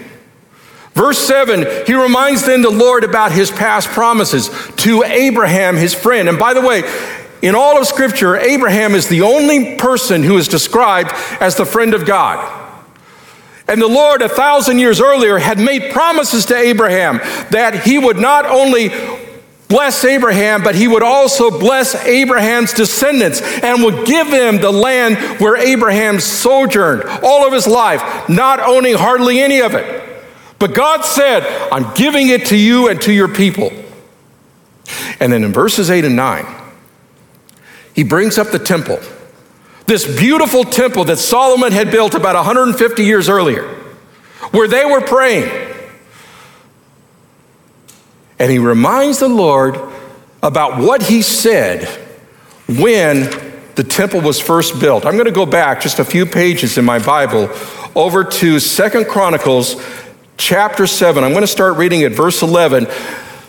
Verse 0.95 1.19
7, 1.19 1.85
he 1.87 1.93
reminds 1.93 2.47
then 2.47 2.63
the 2.63 2.71
Lord 2.71 3.05
about 3.05 3.33
his 3.33 3.51
past 3.51 3.89
promises 3.89 4.49
to 4.77 5.03
Abraham, 5.03 5.77
his 5.77 5.93
friend. 5.93 6.31
And 6.31 6.39
by 6.39 6.55
the 6.55 6.63
way, 6.63 6.85
in 7.45 7.55
all 7.55 7.79
of 7.79 7.87
Scripture, 7.87 8.37
Abraham 8.37 8.95
is 8.95 9.07
the 9.09 9.21
only 9.21 9.77
person 9.77 10.23
who 10.23 10.39
is 10.39 10.49
described 10.49 11.13
as 11.41 11.57
the 11.57 11.67
friend 11.67 11.93
of 11.93 12.07
God. 12.07 12.63
And 13.69 13.83
the 13.83 13.87
Lord, 13.87 14.23
a 14.23 14.31
thousand 14.31 14.79
years 14.79 14.99
earlier, 14.99 15.37
had 15.37 15.59
made 15.59 15.93
promises 15.93 16.47
to 16.47 16.57
Abraham 16.57 17.19
that 17.51 17.83
he 17.85 17.99
would 17.99 18.17
not 18.17 18.47
only 18.47 18.89
bless 19.69 20.05
Abraham, 20.07 20.63
but 20.63 20.75
he 20.75 20.89
would 20.89 21.03
also 21.03 21.51
bless 21.51 21.95
Abraham's 22.07 22.73
descendants 22.73 23.43
and 23.43 23.85
would 23.85 24.07
give 24.07 24.31
them 24.31 24.63
the 24.63 24.73
land 24.73 25.39
where 25.39 25.59
Abraham 25.59 26.21
sojourned 26.21 27.03
all 27.23 27.47
of 27.47 27.53
his 27.53 27.67
life, 27.67 28.27
not 28.27 28.59
owning 28.59 28.95
hardly 28.95 29.41
any 29.41 29.61
of 29.61 29.75
it. 29.75 30.03
But 30.59 30.75
God 30.75 31.05
said, 31.05 31.45
I'm 31.71 31.93
giving 31.95 32.29
it 32.29 32.47
to 32.47 32.57
you 32.57 32.89
and 32.89 32.99
to 33.03 33.13
your 33.13 33.29
people. 33.29 33.71
And 35.21 35.31
then 35.31 35.45
in 35.45 35.53
verses 35.53 35.91
8 35.91 36.07
and 36.07 36.17
9, 36.17 36.64
he 37.95 38.03
brings 38.03 38.39
up 38.39 38.51
the 38.51 38.59
temple, 38.59 38.99
this 39.87 40.05
beautiful 40.19 40.65
temple 40.65 41.05
that 41.05 41.19
Solomon 41.19 41.73
had 41.73 41.91
built 41.91 42.15
about 42.15 42.35
150 42.35 43.05
years 43.05 43.29
earlier, 43.29 43.69
where 44.51 44.69
they 44.69 44.85
were 44.85 45.01
praying. 45.01 45.73
And 48.39 48.51
he 48.51 48.59
reminds 48.59 49.21
the 49.21 49.29
Lord 49.29 49.79
about 50.43 50.79
what 50.79 51.03
he 51.03 51.23
said 51.23 51.87
when 52.69 53.31
the 53.77 53.85
temple 53.85 54.21
was 54.21 54.41
first 54.41 54.81
built. 54.81 55.07
I'm 55.07 55.15
going 55.15 55.27
to 55.27 55.33
go 55.33 55.47
back 55.47 55.81
just 55.81 55.99
a 55.99 56.05
few 56.05 56.27
pages 56.27 56.77
in 56.77 56.85
my 56.85 56.99
Bible 56.99 57.49
over 57.95 58.25
to 58.25 58.59
Second 58.59 59.07
Chronicles 59.07 59.83
chapter 60.37 60.87
7. 60.87 61.23
I'm 61.23 61.31
going 61.31 61.43
to 61.43 61.47
start 61.47 61.77
reading 61.77 62.03
at 62.03 62.13
verse 62.13 62.43
11. 62.43 62.87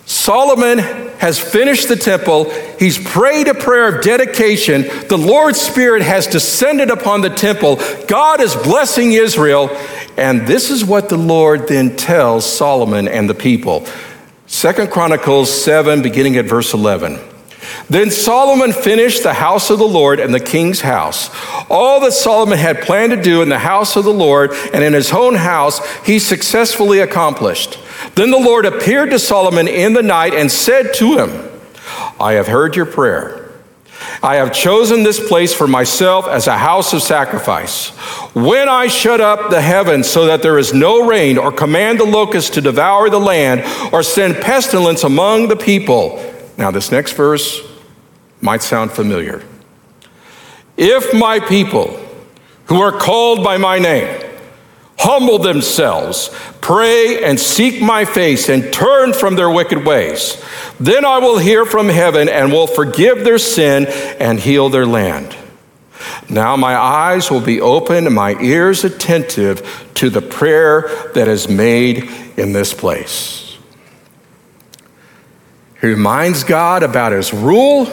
Solomon 0.06 1.05
has 1.20 1.40
finished 1.40 1.88
the 1.88 1.96
temple. 1.96 2.50
He's 2.80 2.98
prayed 2.98 3.48
a 3.48 3.54
prayer 3.54 3.96
of 3.96 4.04
dedication. 4.04 4.84
The 5.08 5.18
Lord's 5.18 5.60
Spirit 5.60 6.02
has 6.02 6.28
descended 6.28 6.92
upon 6.92 7.22
the 7.22 7.30
temple. 7.30 7.80
God 8.08 8.42
is 8.42 8.56
blessing 8.56 9.14
Israel. 9.14 9.70
And 10.18 10.48
this 10.48 10.72
is 10.72 10.86
what 10.86 11.10
the 11.10 11.18
Lord 11.18 11.68
then 11.68 11.98
tells 11.98 12.46
Solomon 12.46 13.08
and 13.08 13.30
the 13.30 13.34
people. 13.34 13.86
Second 14.48 14.92
Chronicles 14.92 15.50
7, 15.64 16.02
beginning 16.02 16.38
at 16.38 16.46
verse 16.46 16.74
11. 16.74 17.35
Then 17.90 18.12
Solomon 18.12 18.74
finished 18.74 19.24
the 19.24 19.34
house 19.34 19.70
of 19.70 19.80
the 19.80 19.88
Lord 19.88 20.20
and 20.20 20.34
the 20.34 20.40
king's 20.40 20.82
house. 20.82 21.30
All 21.70 22.00
that 22.02 22.14
Solomon 22.14 22.58
had 22.58 22.82
planned 22.82 23.12
to 23.12 23.22
do 23.22 23.42
in 23.42 23.50
the 23.50 23.60
house 23.60 23.96
of 23.96 24.04
the 24.04 24.14
Lord 24.14 24.52
and 24.74 24.84
in 24.84 24.94
his 24.94 25.12
own 25.12 25.36
house, 25.36 25.82
he 26.06 26.20
successfully 26.20 27.00
accomplished. 27.00 27.80
Then 28.16 28.32
the 28.32 28.40
Lord 28.40 28.66
appeared 28.66 29.12
to 29.12 29.20
Solomon 29.20 29.68
in 29.68 29.94
the 29.94 30.04
night 30.04 30.34
and 30.34 30.52
said 30.52 30.94
to 30.96 31.18
him, 31.18 31.52
I 32.20 32.34
have 32.34 32.48
heard 32.48 32.76
your 32.76 32.86
prayer. 32.86 33.46
I 34.22 34.36
have 34.36 34.54
chosen 34.54 35.04
this 35.04 35.26
place 35.26 35.54
for 35.54 35.68
myself 35.68 36.28
as 36.28 36.48
a 36.48 36.58
house 36.58 36.94
of 36.94 37.02
sacrifice. 37.02 37.90
When 38.34 38.68
I 38.68 38.88
shut 38.88 39.22
up 39.22 39.50
the 39.50 39.62
heavens 39.62 40.10
so 40.10 40.26
that 40.26 40.42
there 40.42 40.58
is 40.58 40.74
no 40.74 41.08
rain, 41.08 41.38
or 41.38 41.52
command 41.52 42.00
the 42.00 42.06
locusts 42.06 42.52
to 42.52 42.62
devour 42.62 43.10
the 43.10 43.20
land, 43.20 43.64
or 43.94 44.04
send 44.04 44.36
pestilence 44.36 45.04
among 45.04 45.48
the 45.48 45.56
people. 45.56 46.20
Now, 46.58 46.72
this 46.72 46.92
next 46.92 47.14
verse 47.14 47.62
might 48.42 48.64
sound 48.64 48.92
familiar. 48.92 49.44
If 50.78 51.14
my 51.14 51.40
people, 51.40 52.00
who 52.66 52.82
are 52.82 52.92
called 52.92 53.44
by 53.44 53.58
my 53.58 53.80
name, 53.80 54.24
humble 54.98 55.38
themselves, 55.38 56.30
pray 56.62 57.24
and 57.24 57.40
seek 57.40 57.82
my 57.82 58.06
face, 58.06 58.50
and 58.50 58.74
turn 58.74 59.14
from 59.14 59.36
their 59.36 59.50
wicked 59.50 59.86
ways. 59.86 60.44
Then 60.80 61.06
I 61.06 61.20
will 61.20 61.38
hear 61.38 61.66
from 61.66 61.90
heaven 61.90 62.28
and 62.28 62.52
will 62.52 62.68
forgive 62.68 63.24
their 63.24 63.38
sin 63.38 63.86
and 64.20 64.40
heal 64.40 64.70
their 64.70 64.86
land. 64.86 65.36
Now 66.30 66.56
my 66.56 66.76
eyes 66.76 67.30
will 67.30 67.42
be 67.42 67.62
open 67.62 68.06
and 68.06 68.16
my 68.16 68.40
ears 68.42 68.84
attentive 68.84 69.92
to 69.96 70.10
the 70.10 70.22
prayer 70.22 70.90
that 71.14 71.28
is 71.28 71.48
made 71.48 72.10
in 72.38 72.52
this 72.52 72.74
place. 72.74 73.45
He 75.86 75.92
reminds 75.92 76.44
God 76.44 76.84
about 76.84 77.12
his 77.12 77.34
rule. 77.34 77.86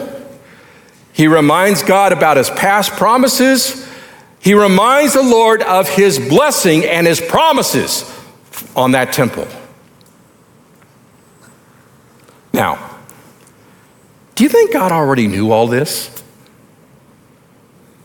He 1.12 1.26
reminds 1.26 1.82
God 1.82 2.12
about 2.12 2.36
his 2.36 2.50
past 2.50 2.92
promises 2.92 3.88
he 4.42 4.54
reminds 4.54 5.14
the 5.14 5.22
Lord 5.22 5.62
of 5.62 5.88
his 5.88 6.18
blessing 6.18 6.84
and 6.84 7.06
his 7.06 7.20
promises 7.20 8.04
on 8.74 8.90
that 8.90 9.12
temple. 9.12 9.46
Now, 12.52 12.98
do 14.34 14.42
you 14.42 14.50
think 14.50 14.72
God 14.72 14.90
already 14.90 15.28
knew 15.28 15.52
all 15.52 15.68
this? 15.68 16.10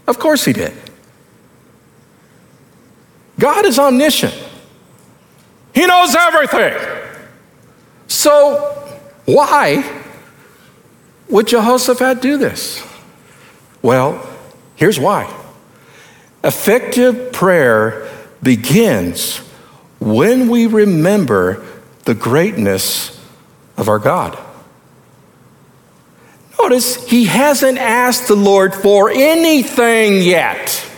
Of 0.05 0.19
course 0.19 0.45
he 0.45 0.53
did. 0.53 0.73
God 3.39 3.65
is 3.65 3.79
omniscient. 3.79 4.35
He 5.73 5.87
knows 5.87 6.15
everything. 6.15 6.75
So, 8.05 8.86
why 9.27 9.83
would 11.27 11.47
Jehoshaphat 11.47 12.21
do 12.21 12.37
this? 12.37 12.81
Well, 13.81 14.25
here's 14.77 14.97
why. 14.97 15.31
Effective 16.45 17.33
prayer 17.33 18.09
begins 18.41 19.39
when 19.99 20.47
we 20.47 20.65
remember 20.65 21.65
the 22.05 22.15
greatness 22.15 23.21
of 23.75 23.89
our 23.89 23.99
God. 23.99 24.39
Notice 26.57 27.05
he 27.09 27.25
hasn't 27.25 27.77
asked 27.77 28.29
the 28.29 28.35
Lord 28.35 28.73
for 28.73 29.09
anything 29.09 30.21
yet. 30.21 30.89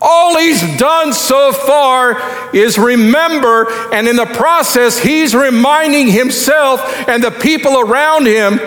All 0.00 0.38
he's 0.38 0.62
done 0.78 1.12
so 1.12 1.52
far 1.52 2.54
is 2.54 2.78
remember, 2.78 3.66
and 3.92 4.08
in 4.08 4.16
the 4.16 4.26
process, 4.26 4.98
he's 4.98 5.34
reminding 5.34 6.08
himself 6.08 6.80
and 7.08 7.22
the 7.22 7.30
people 7.30 7.78
around 7.78 8.26
him 8.26 8.58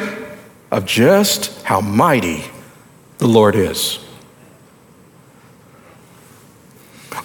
of 0.72 0.86
just 0.86 1.64
how 1.64 1.82
mighty 1.82 2.44
the 3.18 3.28
Lord 3.28 3.56
is. 3.56 4.00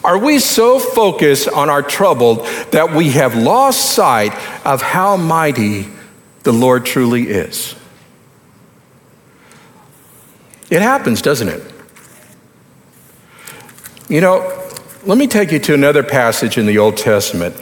Are 0.05 0.16
we 0.18 0.38
so 0.38 0.79
focused 0.79 1.49
on 1.49 1.68
our 1.68 1.83
trouble 1.83 2.37
that 2.71 2.94
we 2.94 3.11
have 3.11 3.37
lost 3.37 3.94
sight 3.94 4.33
of 4.64 4.81
how 4.81 5.16
mighty 5.16 5.88
the 6.44 6.53
Lord 6.53 6.87
truly 6.87 7.29
is? 7.29 7.75
It 10.71 10.83
happens, 10.83 11.21
doesn't 11.21 11.49
it? 11.49 11.78
You 14.09 14.23
know, 14.23 14.71
let 15.05 15.18
me 15.18 15.27
take 15.27 15.53
you 15.53 15.59
to 15.59 15.75
another 15.75 16.03
passage 16.03 16.57
in 16.57 16.64
the 16.64 16.79
Old 16.79 16.97
Testament. 16.97 17.55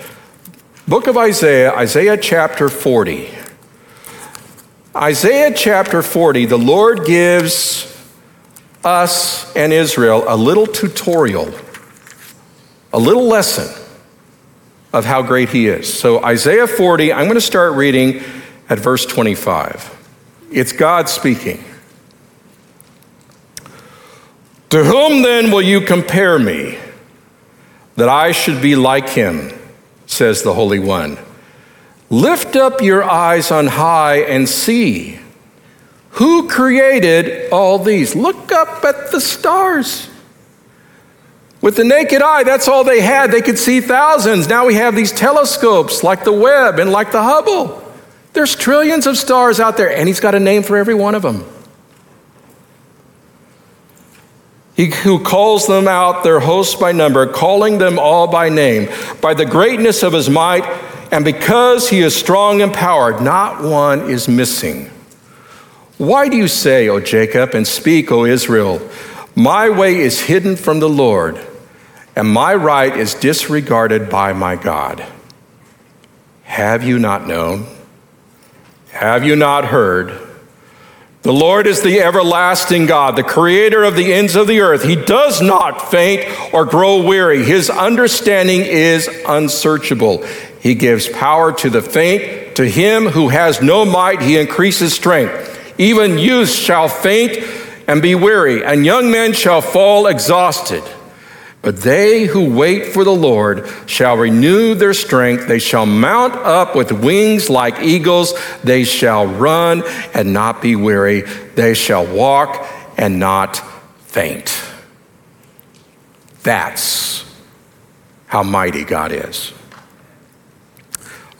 Book 0.87 1.09
of 1.09 1.17
Isaiah, 1.17 1.75
Isaiah 1.75 2.17
chapter 2.17 2.69
40. 2.69 3.29
Isaiah 4.95 5.53
chapter 5.53 6.03
40, 6.03 6.47
the 6.47 6.57
Lord 6.57 7.05
gives 7.05 7.93
us 8.85 9.55
and 9.57 9.73
Israel 9.73 10.25
a 10.29 10.37
little 10.37 10.67
tutorial 10.67 11.53
a 12.93 12.99
little 12.99 13.27
lesson 13.27 13.69
of 14.93 15.05
how 15.05 15.21
great 15.23 15.51
he 15.51 15.67
is. 15.67 15.93
So, 15.93 16.25
Isaiah 16.25 16.67
40, 16.67 17.13
I'm 17.13 17.25
going 17.25 17.35
to 17.35 17.41
start 17.43 17.75
reading 17.75 18.23
at 18.71 18.79
verse 18.79 19.05
25. 19.05 20.47
It's 20.51 20.73
God 20.73 21.09
speaking. 21.09 21.63
To 24.77 24.85
whom 24.85 25.23
then 25.23 25.51
will 25.53 25.63
you 25.63 25.81
compare 25.81 26.39
me 26.39 26.77
that 27.95 28.11
I 28.11 28.33
should 28.33 28.61
be 28.61 28.77
like 28.77 29.09
him, 29.09 29.59
says 30.05 30.43
the 30.43 30.53
Holy 30.53 30.79
One? 30.79 31.17
Lift 32.11 32.57
up 32.57 32.83
your 32.83 33.03
eyes 33.03 33.51
on 33.51 33.69
high 33.69 34.19
and 34.19 34.47
see. 34.47 35.19
Who 36.11 36.47
created 36.51 37.51
all 37.51 37.79
these? 37.79 38.15
Look 38.15 38.53
up 38.53 38.85
at 38.85 39.11
the 39.11 39.19
stars. 39.19 40.11
With 41.63 41.77
the 41.77 41.85
naked 41.85 42.21
eye, 42.21 42.43
that's 42.43 42.69
all 42.69 42.85
they 42.85 43.01
had. 43.01 43.33
They 43.33 43.41
could 43.41 43.59
see 43.59 43.81
thousands. 43.81 44.47
Now 44.47 44.67
we 44.67 44.75
have 44.75 44.95
these 44.95 45.11
telescopes 45.11 46.03
like 46.05 46.23
the 46.23 46.35
Webb 46.35 46.79
and 46.81 46.93
like 46.93 47.13
the 47.13 47.23
Hubble. 47.23 47.83
There's 48.35 48.55
trillions 48.55 49.07
of 49.07 49.17
stars 49.17 49.59
out 49.59 49.79
there, 49.79 49.91
and 49.91 50.07
he's 50.07 50.21
got 50.21 50.35
a 50.35 50.41
name 50.41 50.63
for 50.63 50.77
every 50.77 50.95
one 50.95 51.15
of 51.15 51.23
them. 51.23 51.47
He 54.77 54.87
who 54.91 55.19
calls 55.19 55.67
them 55.67 55.89
out, 55.89 56.23
their 56.23 56.39
hosts 56.39 56.75
by 56.75 56.93
number, 56.93 57.27
calling 57.27 57.79
them 57.79 57.99
all 57.99 58.27
by 58.27 58.51
name, 58.51 58.91
by 59.23 59.33
the 59.33 59.47
greatness 59.47 60.03
of 60.03 60.13
his 60.13 60.29
might, 60.29 60.65
and 61.11 61.25
because 61.25 61.89
he 61.89 62.01
is 62.01 62.15
strong 62.15 62.61
and 62.61 62.75
powered, 62.75 63.23
not 63.23 63.63
one 63.63 64.11
is 64.11 64.29
missing. 64.29 64.91
Why 65.97 66.29
do 66.29 66.37
you 66.37 66.47
say, 66.47 66.89
O 66.91 67.01
Jacob, 67.01 67.55
and 67.55 67.67
speak, 67.67 68.13
O 68.13 68.27
Israel? 68.27 68.87
My 69.35 69.71
way 69.71 69.97
is 69.97 70.21
hidden 70.21 70.57
from 70.57 70.81
the 70.81 70.91
Lord, 70.91 71.41
and 72.15 72.29
my 72.29 72.55
right 72.55 72.95
is 72.95 73.15
disregarded 73.15 74.11
by 74.11 74.35
my 74.35 74.57
God. 74.57 75.07
Have 76.43 76.85
you 76.85 76.99
not 76.99 77.27
known? 77.27 77.67
Have 78.91 79.25
you 79.25 79.37
not 79.37 79.67
heard? 79.67 80.26
The 81.27 81.33
Lord 81.33 81.67
is 81.67 81.83
the 81.83 82.03
everlasting 82.03 82.87
God, 82.87 83.17
the 83.17 83.25
creator 83.25 83.83
of 83.83 83.97
the 83.97 84.13
ends 84.13 84.37
of 84.37 84.47
the 84.47 84.61
earth. 84.61 84.85
He 84.85 84.95
does 84.95 85.43
not 85.43 85.91
faint 85.91 86.25
or 86.55 86.65
grow 86.65 87.03
weary. 87.03 87.43
His 87.43 87.69
understanding 87.69 88.61
is 88.61 89.09
unsearchable. 89.27 90.25
He 90.61 90.77
gives 90.77 91.09
power 91.09 91.53
to 91.55 91.69
the 91.69 91.83
faint 91.83 92.55
To 92.55 92.65
him 92.65 93.07
who 93.07 93.31
has 93.31 93.61
no 93.61 93.85
might, 93.85 94.23
he 94.23 94.39
increases 94.39 94.95
strength. 94.95 95.75
Even 95.81 96.17
youth 96.17 96.51
shall 96.51 96.87
faint 96.87 97.45
and 97.89 98.01
be 98.01 98.15
weary, 98.15 98.65
and 98.65 98.87
young 98.87 99.11
men 99.11 99.33
shall 99.33 99.61
fall 99.61 100.07
exhausted. 100.07 100.85
But 101.63 101.79
they 101.79 102.25
who 102.25 102.55
wait 102.55 102.87
for 102.87 103.03
the 103.03 103.15
Lord 103.15 103.69
shall 103.87 104.17
renew 104.17 104.75
their 104.75 104.95
strength. 104.95 105.49
They 105.49 105.59
shall 105.59 105.85
mount 105.85 106.35
up 106.35 106.77
with 106.77 106.93
wings 106.93 107.51
like 107.51 107.81
eagles. 107.81 108.35
They 108.63 108.85
shall 108.85 109.27
run 109.27 109.83
and 110.15 110.33
not 110.33 110.63
be 110.63 110.77
weary. 110.77 111.23
They 111.23 111.75
shall 111.75 112.07
walk 112.07 112.65
and 112.97 113.19
not 113.19 113.57
faint. 114.05 114.63
That's 116.43 117.25
how 118.29 118.45
mighty 118.45 118.85
God 118.85 119.11
is. 119.11 119.53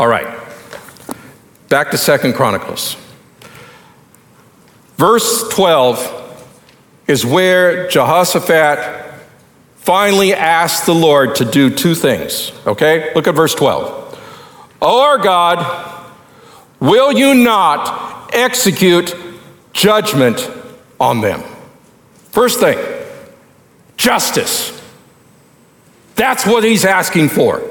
All 0.01 0.09
right. 0.09 0.27
Back 1.69 1.93
to 1.93 1.99
Second 1.99 2.35
Chronicles. 2.35 2.97
Verse 4.97 5.49
12 5.51 6.25
is 7.07 7.25
where 7.25 7.89
Jehoshaphat 7.89 9.06
finally 9.87 10.35
asked 10.35 10.85
the 10.85 10.95
Lord 10.95 11.37
to 11.37 11.45
do 11.45 11.71
two 11.71 11.95
things. 11.95 12.51
Okay? 12.67 13.13
Look 13.15 13.29
at 13.29 13.37
verse 13.37 13.55
12. 13.55 14.03
O 14.83 15.03
our 15.03 15.17
God, 15.17 16.05
will 16.81 17.13
you 17.13 17.37
not 17.37 18.35
execute 18.35 19.15
judgment 19.73 20.51
on 20.99 21.21
them? 21.21 21.41
First 22.31 22.59
thing, 22.59 22.77
justice. 23.97 24.73
That's 26.17 26.45
what 26.45 26.65
he's 26.65 26.85
asking 26.85 27.29
for. 27.29 27.63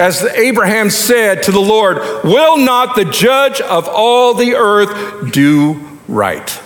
As 0.00 0.24
Abraham 0.24 0.90
said 0.90 1.44
to 1.44 1.52
the 1.52 1.60
Lord, 1.60 1.98
Will 2.24 2.58
not 2.58 2.96
the 2.96 3.04
judge 3.04 3.60
of 3.60 3.88
all 3.88 4.34
the 4.34 4.56
earth 4.56 5.32
do 5.32 5.74
right? 6.08 6.60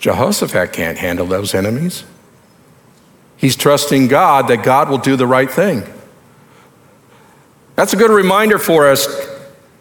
Jehoshaphat 0.00 0.72
can't 0.72 0.98
handle 0.98 1.26
those 1.26 1.54
enemies. 1.54 2.04
He's 3.36 3.54
trusting 3.54 4.08
God 4.08 4.48
that 4.48 4.64
God 4.64 4.90
will 4.90 4.98
do 4.98 5.14
the 5.14 5.26
right 5.26 5.50
thing. 5.50 5.84
That's 7.76 7.92
a 7.92 7.96
good 7.96 8.10
reminder 8.10 8.58
for 8.58 8.88
us 8.88 9.06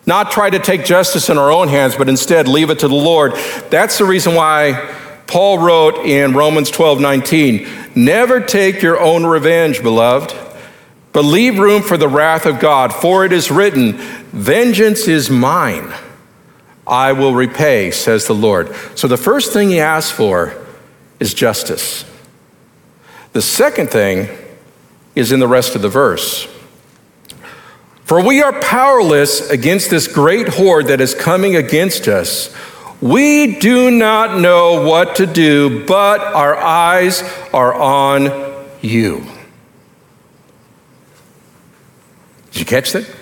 not 0.06 0.32
try 0.32 0.50
to 0.50 0.60
take 0.60 0.86
justice 0.86 1.30
in 1.30 1.38
our 1.38 1.52
own 1.52 1.68
hands, 1.68 1.96
but 1.96 2.08
instead 2.08 2.48
leave 2.48 2.70
it 2.70 2.80
to 2.80 2.88
the 2.88 2.94
Lord. 2.94 3.34
That's 3.70 3.98
the 3.98 4.06
reason 4.06 4.36
why 4.36 4.96
Paul 5.26 5.60
wrote 5.60 6.06
in 6.06 6.34
Romans 6.34 6.70
12 6.70 7.02
19, 7.02 7.68
Never 7.96 8.40
take 8.40 8.84
your 8.84 9.00
own 9.00 9.26
revenge, 9.26 9.82
beloved 9.82 10.36
but 11.12 11.26
leave 11.26 11.58
room 11.60 11.82
for 11.82 11.98
the 11.98 12.08
wrath 12.08 12.46
of 12.46 12.60
God, 12.60 12.94
for 12.94 13.26
it 13.26 13.34
is 13.34 13.50
written, 13.50 13.94
Vengeance 14.32 15.08
is 15.08 15.30
mine, 15.30 15.92
I 16.90 17.14
will 17.14 17.34
repay, 17.34 17.92
says 17.92 18.26
the 18.26 18.34
Lord. 18.34 18.76
So 18.96 19.08
the 19.08 19.18
first 19.18 19.54
thing 19.54 19.70
he 19.70 19.80
asks 19.80 20.12
for 20.12 20.54
is 21.20 21.34
justice. 21.34 22.04
The 23.34 23.42
second 23.42 23.92
thing 23.92 24.28
is 25.16 25.32
in 25.32 25.40
the 25.40 25.48
rest 25.48 25.76
of 25.76 25.82
the 25.82 25.90
verse. 25.90 26.48
For 28.04 28.26
we 28.26 28.42
are 28.42 28.60
powerless 28.60 29.52
against 29.52 29.92
this 29.92 30.08
great 30.08 30.48
horde 30.48 30.88
that 30.88 31.00
is 31.00 31.14
coming 31.14 31.56
against 31.56 32.08
us. 32.08 32.54
We 33.02 33.60
do 33.60 33.92
not 33.92 34.40
know 34.40 34.84
what 34.84 35.18
to 35.18 35.28
do, 35.28 35.86
but 35.86 36.20
our 36.22 36.58
eyes 36.58 37.22
are 37.54 37.74
on 37.74 38.66
you. 38.82 39.26
Did 42.52 42.60
you 42.60 42.66
catch 42.66 42.92
that? 42.94 43.19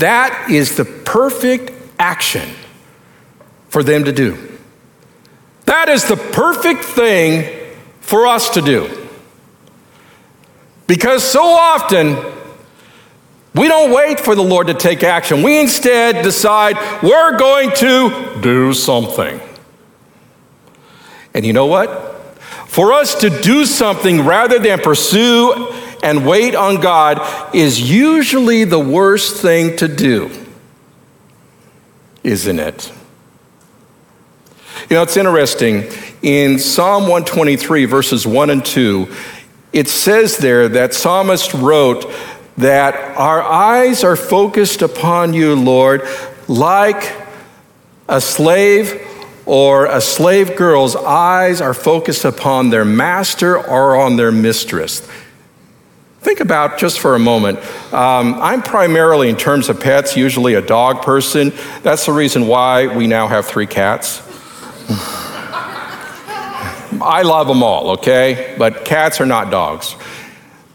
That 0.00 0.50
is 0.50 0.76
the 0.76 0.84
perfect 0.84 1.72
action 1.98 2.48
for 3.68 3.82
them 3.82 4.04
to 4.04 4.12
do. 4.12 4.58
That 5.66 5.88
is 5.88 6.04
the 6.08 6.16
perfect 6.16 6.84
thing 6.84 7.76
for 8.00 8.26
us 8.26 8.50
to 8.50 8.60
do. 8.60 9.08
Because 10.86 11.22
so 11.22 11.42
often, 11.44 12.16
we 13.54 13.68
don't 13.68 13.92
wait 13.92 14.18
for 14.18 14.34
the 14.34 14.42
Lord 14.42 14.66
to 14.66 14.74
take 14.74 15.02
action. 15.02 15.42
We 15.42 15.60
instead 15.60 16.24
decide 16.24 16.76
we're 17.02 17.38
going 17.38 17.70
to 17.76 18.40
do 18.40 18.72
something. 18.72 19.40
And 21.34 21.46
you 21.46 21.52
know 21.52 21.66
what? 21.66 21.88
For 22.66 22.92
us 22.92 23.20
to 23.20 23.30
do 23.30 23.66
something 23.66 24.24
rather 24.24 24.58
than 24.58 24.80
pursue 24.80 25.72
and 26.02 26.26
wait 26.26 26.54
on 26.54 26.80
God 26.80 27.54
is 27.54 27.90
usually 27.90 28.64
the 28.64 28.78
worst 28.78 29.40
thing 29.42 29.76
to 29.76 29.88
do, 29.88 30.30
isn't 32.24 32.58
it? 32.58 32.92
You 34.88 34.96
know, 34.96 35.02
it's 35.02 35.16
interesting. 35.16 35.84
In 36.22 36.58
Psalm 36.58 37.02
123, 37.02 37.84
verses 37.84 38.26
1 38.26 38.50
and 38.50 38.64
2, 38.64 39.08
it 39.72 39.88
says 39.88 40.38
there 40.38 40.68
that 40.68 40.94
psalmist 40.94 41.54
wrote 41.54 42.12
that 42.56 42.94
our 43.16 43.42
eyes 43.42 44.02
are 44.02 44.16
focused 44.16 44.82
upon 44.82 45.32
you, 45.32 45.54
Lord, 45.54 46.02
like 46.48 47.14
a 48.08 48.20
slave 48.20 49.06
or 49.46 49.86
a 49.86 50.00
slave 50.00 50.56
girl's 50.56 50.96
eyes 50.96 51.60
are 51.60 51.74
focused 51.74 52.24
upon 52.24 52.70
their 52.70 52.84
master 52.84 53.56
or 53.56 53.96
on 53.96 54.16
their 54.16 54.32
mistress. 54.32 55.08
Think 56.20 56.40
about 56.40 56.78
just 56.78 57.00
for 57.00 57.14
a 57.14 57.18
moment. 57.18 57.58
Um, 57.94 58.34
I'm 58.34 58.60
primarily, 58.62 59.30
in 59.30 59.36
terms 59.36 59.70
of 59.70 59.80
pets, 59.80 60.18
usually 60.18 60.52
a 60.52 60.60
dog 60.60 61.02
person. 61.02 61.52
That's 61.82 62.04
the 62.04 62.12
reason 62.12 62.46
why 62.46 62.94
we 62.94 63.06
now 63.06 63.26
have 63.26 63.46
three 63.46 63.66
cats. 63.66 64.20
I 67.02 67.22
love 67.22 67.46
them 67.46 67.62
all, 67.62 67.92
okay? 67.92 68.54
But 68.58 68.84
cats 68.84 69.18
are 69.22 69.26
not 69.26 69.50
dogs. 69.50 69.96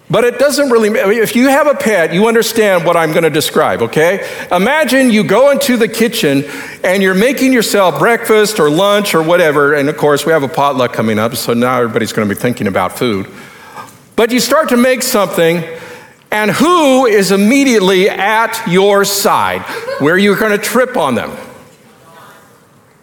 But 0.10 0.24
it 0.24 0.40
doesn't 0.40 0.72
really, 0.72 0.90
if 0.90 1.36
you 1.36 1.50
have 1.50 1.68
a 1.68 1.76
pet, 1.76 2.12
you 2.12 2.28
understand 2.28 2.84
what 2.84 2.98
I'm 2.98 3.12
going 3.12 3.24
to 3.24 3.30
describe, 3.30 3.84
okay? 3.84 4.28
Imagine 4.52 5.12
you 5.12 5.24
go 5.24 5.52
into 5.52 5.78
the 5.78 5.88
kitchen 5.88 6.44
and 6.84 7.04
you're 7.04 7.14
making 7.14 7.54
yourself 7.54 8.00
breakfast 8.00 8.60
or 8.60 8.72
lunch 8.72 9.14
or 9.14 9.22
whatever. 9.22 9.74
And 9.74 9.90
of 9.90 9.98
course, 9.98 10.26
we 10.26 10.32
have 10.32 10.44
a 10.44 10.48
potluck 10.48 10.94
coming 10.94 11.20
up, 11.20 11.36
so 11.36 11.54
now 11.54 11.78
everybody's 11.78 12.14
going 12.14 12.28
to 12.28 12.34
be 12.34 12.40
thinking 12.40 12.66
about 12.66 12.98
food. 12.98 13.28
But 14.16 14.32
you 14.32 14.40
start 14.40 14.70
to 14.70 14.78
make 14.78 15.04
something, 15.04 15.64
and 16.32 16.52
who 16.52 17.06
is 17.06 17.32
immediately 17.32 18.10
at 18.10 18.66
your 18.68 19.04
side 19.06 19.62
where 20.00 20.18
you're 20.18 20.38
going 20.38 20.52
to 20.52 20.64
trip 20.64 20.96
on 20.96 21.16
them? 21.16 21.36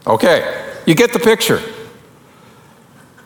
Okay, 0.06 0.74
you 0.86 0.94
get 0.94 1.12
the 1.12 1.18
picture. 1.18 1.60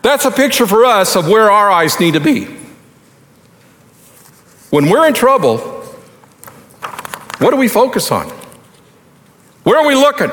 That's 0.02 0.24
a 0.24 0.30
picture 0.30 0.66
for 0.66 0.84
us 0.84 1.16
of 1.16 1.28
where 1.28 1.50
our 1.50 1.70
eyes 1.70 1.98
need 1.98 2.14
to 2.14 2.20
be. 2.20 2.44
When 4.70 4.90
we're 4.90 5.06
in 5.06 5.14
trouble, 5.14 5.58
what 7.38 7.50
do 7.50 7.56
we 7.56 7.68
focus 7.68 8.10
on? 8.10 8.28
Where 9.62 9.78
are 9.78 9.86
we 9.86 9.94
looking? 9.94 10.30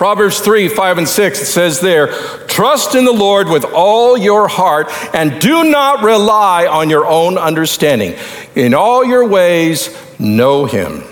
Proverbs 0.00 0.40
3 0.40 0.68
5 0.68 0.96
and 0.96 1.06
6, 1.06 1.42
it 1.42 1.44
says 1.44 1.80
there, 1.80 2.06
Trust 2.46 2.94
in 2.94 3.04
the 3.04 3.12
Lord 3.12 3.50
with 3.50 3.66
all 3.66 4.16
your 4.16 4.48
heart 4.48 4.88
and 5.12 5.38
do 5.38 5.64
not 5.64 6.02
rely 6.02 6.66
on 6.66 6.88
your 6.88 7.06
own 7.06 7.36
understanding. 7.36 8.16
In 8.54 8.72
all 8.72 9.04
your 9.04 9.28
ways, 9.28 9.94
know 10.18 10.64
him, 10.64 11.02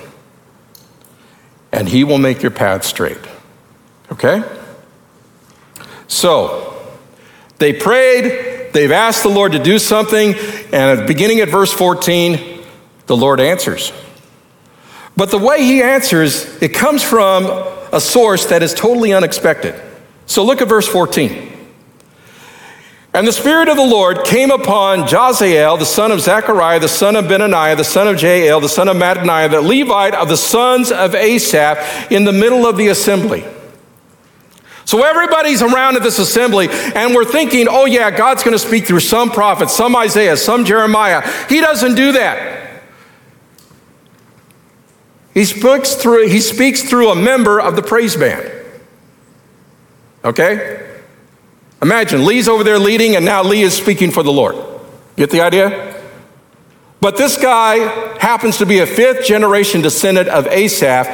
and 1.71 1.87
he 1.87 2.03
will 2.03 2.17
make 2.17 2.41
your 2.41 2.51
path 2.51 2.83
straight. 2.83 3.19
Okay? 4.11 4.43
So, 6.07 6.83
they 7.59 7.75
prayed, 7.75 8.73
they've 8.73 8.91
asked 8.91 9.23
the 9.23 9.29
Lord 9.29 9.53
to 9.53 9.63
do 9.63 9.79
something, 9.79 10.35
and 10.73 11.07
beginning 11.07 11.41
at 11.41 11.51
verse 11.51 11.75
14, 11.75 12.65
the 13.05 13.17
Lord 13.19 13.39
answers. 13.39 13.93
But 15.19 15.33
the 15.33 15.39
way 15.39 15.65
he 15.65 15.83
answers, 15.83 16.45
it 16.63 16.69
comes 16.69 17.03
from 17.03 17.47
a 17.93 18.01
source 18.01 18.47
that 18.47 18.63
is 18.63 18.73
totally 18.73 19.13
unexpected. 19.13 19.75
So 20.27 20.45
look 20.45 20.63
at 20.63 20.69
verse 20.69 20.87
14. 20.87 21.57
And 23.15 23.27
the 23.27 23.33
Spirit 23.33 23.69
of 23.69 23.77
the 23.77 23.85
Lord 23.85 24.23
came 24.23 24.53
upon 24.53 25.09
Jahaziel, 25.09 25.77
the 25.77 25.85
son 25.85 26.13
of 26.13 26.21
Zechariah, 26.21 26.79
the 26.79 26.87
son 26.87 27.17
of 27.17 27.27
Benaiah, 27.27 27.75
the 27.75 27.83
son 27.83 28.07
of 28.07 28.15
Jeiel, 28.15 28.63
the 28.63 28.69
son 28.69 28.87
of 28.87 28.97
Mattaniah, 28.97 29.51
the 29.51 29.61
Levite 29.61 30.15
of 30.15 30.29
the 30.29 30.37
sons 30.37 30.93
of 30.93 31.17
Asaph, 31.17 32.13
in 32.13 32.25
the 32.25 32.33
middle 32.33 32.65
of 32.65 32.77
the 32.77 32.87
assembly. 32.87 33.45
So 34.85 35.03
everybody's 35.03 35.63
around 35.63 35.97
at 35.97 36.05
this 36.05 36.21
assembly, 36.21 36.69
and 36.71 37.13
we're 37.13 37.25
thinking, 37.25 37.67
oh, 37.69 37.87
yeah, 37.87 38.13
God's 38.13 38.45
going 38.45 38.57
to 38.57 38.65
speak 38.65 38.87
through 38.87 39.01
some 39.01 39.31
prophet, 39.31 39.69
some 39.69 39.97
Isaiah, 39.97 40.37
some 40.37 40.65
Jeremiah. 40.65 41.29
He 41.49 41.61
doesn't 41.61 41.97
do 41.97 42.13
that. 42.13 42.68
He 45.39 45.45
speaks 45.45 45.95
through, 45.95 46.27
he 46.27 46.41
speaks 46.41 46.83
through 46.83 47.11
a 47.11 47.15
member 47.15 47.61
of 47.61 47.77
the 47.77 47.83
praise 47.83 48.17
band. 48.17 48.51
Okay? 50.25 50.99
Imagine 51.81 52.27
Lee's 52.27 52.49
over 52.49 52.65
there 52.65 52.81
leading, 52.81 53.15
and 53.15 53.25
now 53.25 53.45
Lee 53.45 53.63
is 53.63 53.73
speaking 53.73 54.11
for 54.11 54.25
the 54.25 54.33
Lord. 54.33 54.57
Get 55.15 55.31
the 55.31 55.41
idea? 55.41 56.03
But 57.01 57.17
this 57.17 57.37
guy 57.41 58.19
happens 58.19 58.59
to 58.59 58.67
be 58.67 58.81
a 58.81 58.87
fifth 58.87 59.27
generation 59.27 59.81
descendant 59.81 60.29
of 60.29 60.49
Asaph, 60.49 61.07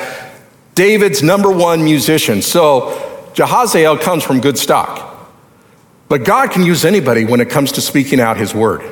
David's 0.75 1.23
number 1.23 1.51
one 1.51 1.85
musician. 1.85 2.41
So 2.41 2.93
Jahaziel 3.35 4.01
comes 4.01 4.25
from 4.25 4.41
good 4.41 4.57
stock. 4.57 5.29
But 6.09 6.25
God 6.25 6.51
can 6.51 6.63
use 6.63 6.87
anybody 6.87 7.27
when 7.27 7.43
it 7.43 7.51
comes 7.51 7.73
to 7.73 7.83
speaking 7.83 8.21
out 8.21 8.39
his 8.39 8.55
word. 8.55 8.91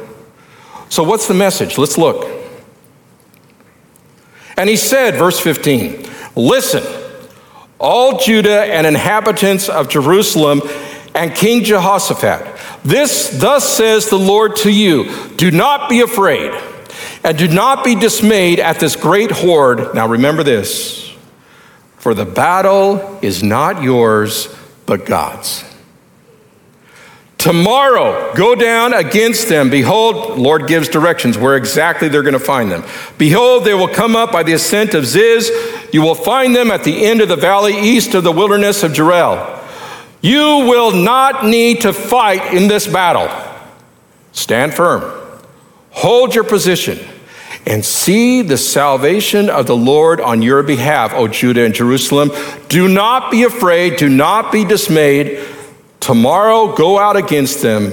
So, 0.90 1.02
what's 1.02 1.26
the 1.26 1.32
message? 1.32 1.78
Let's 1.78 1.96
look. 1.96 2.41
And 4.56 4.68
he 4.68 4.76
said, 4.76 5.14
verse 5.14 5.40
15, 5.40 6.08
Listen, 6.36 6.82
all 7.78 8.18
Judah 8.18 8.64
and 8.64 8.86
inhabitants 8.86 9.68
of 9.68 9.88
Jerusalem 9.88 10.62
and 11.14 11.34
King 11.34 11.64
Jehoshaphat, 11.64 12.46
this 12.84 13.38
thus 13.38 13.68
says 13.68 14.08
the 14.08 14.18
Lord 14.18 14.56
to 14.56 14.70
you 14.70 15.10
Do 15.36 15.50
not 15.50 15.90
be 15.90 16.00
afraid, 16.00 16.52
and 17.24 17.36
do 17.36 17.48
not 17.48 17.84
be 17.84 17.94
dismayed 17.94 18.60
at 18.60 18.80
this 18.80 18.96
great 18.96 19.30
horde. 19.30 19.94
Now 19.94 20.08
remember 20.08 20.42
this 20.42 21.02
for 22.02 22.14
the 22.14 22.24
battle 22.24 23.20
is 23.22 23.44
not 23.44 23.80
yours, 23.80 24.52
but 24.86 25.06
God's. 25.06 25.62
Tomorrow, 27.42 28.34
go 28.34 28.54
down 28.54 28.94
against 28.94 29.48
them. 29.48 29.68
Behold, 29.68 30.38
Lord 30.38 30.68
gives 30.68 30.88
directions 30.88 31.36
where 31.36 31.56
exactly 31.56 32.08
they're 32.08 32.22
going 32.22 32.34
to 32.34 32.38
find 32.38 32.70
them. 32.70 32.84
Behold, 33.18 33.64
they 33.64 33.74
will 33.74 33.88
come 33.88 34.14
up 34.14 34.30
by 34.30 34.44
the 34.44 34.52
ascent 34.52 34.94
of 34.94 35.04
Ziz. 35.04 35.50
You 35.92 36.02
will 36.02 36.14
find 36.14 36.54
them 36.54 36.70
at 36.70 36.84
the 36.84 37.04
end 37.04 37.20
of 37.20 37.28
the 37.28 37.34
valley 37.34 37.76
east 37.76 38.14
of 38.14 38.22
the 38.22 38.30
wilderness 38.30 38.84
of 38.84 38.92
Jeruel. 38.92 39.58
You 40.20 40.68
will 40.68 40.92
not 40.92 41.44
need 41.44 41.80
to 41.80 41.92
fight 41.92 42.54
in 42.54 42.68
this 42.68 42.86
battle. 42.86 43.28
Stand 44.30 44.72
firm, 44.72 45.02
hold 45.90 46.36
your 46.36 46.44
position, 46.44 47.00
and 47.66 47.84
see 47.84 48.42
the 48.42 48.56
salvation 48.56 49.50
of 49.50 49.66
the 49.66 49.76
Lord 49.76 50.20
on 50.20 50.42
your 50.42 50.62
behalf, 50.62 51.12
O 51.12 51.26
Judah 51.26 51.64
and 51.64 51.74
Jerusalem. 51.74 52.30
Do 52.68 52.86
not 52.86 53.32
be 53.32 53.42
afraid, 53.42 53.96
do 53.96 54.08
not 54.08 54.52
be 54.52 54.64
dismayed. 54.64 55.44
Tomorrow 56.02 56.74
go 56.74 56.98
out 56.98 57.16
against 57.16 57.62
them, 57.62 57.92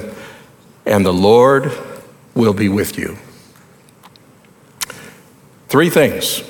and 0.84 1.06
the 1.06 1.12
Lord 1.12 1.70
will 2.34 2.52
be 2.52 2.68
with 2.68 2.98
you. 2.98 3.16
Three 5.68 5.90
things. 5.90 6.42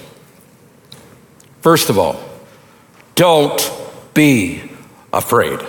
First 1.60 1.90
of 1.90 1.98
all, 1.98 2.18
don't 3.14 3.60
be 4.14 4.70
afraid. 5.12 5.60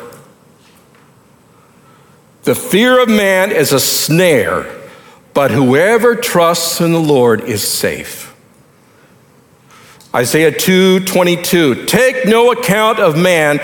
The 2.43 2.55
fear 2.55 3.03
of 3.03 3.09
man 3.09 3.51
is 3.51 3.73
a 3.73 3.79
snare, 3.79 4.73
but 5.33 5.51
whoever 5.51 6.15
trusts 6.15 6.79
in 6.79 6.93
the 6.93 7.01
Lord 7.01 7.41
is 7.41 7.67
safe. 7.67 8.33
Isaiah 10.15 10.53
2:22 10.53 11.85
Take 11.85 12.25
no 12.25 12.53
account 12.53 12.99
of 12.99 13.17
man 13.17 13.59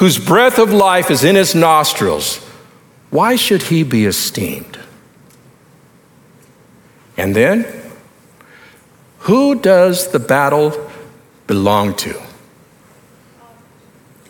whose 0.00 0.18
breath 0.18 0.58
of 0.58 0.72
life 0.72 1.10
is 1.10 1.24
in 1.24 1.36
his 1.36 1.54
nostrils, 1.54 2.38
why 3.10 3.36
should 3.36 3.60
he 3.64 3.82
be 3.82 4.06
esteemed? 4.06 4.78
And 7.18 7.36
then, 7.36 7.66
who 9.18 9.60
does 9.60 10.10
the 10.10 10.18
battle 10.18 10.90
belong 11.46 11.94
to? 11.96 12.18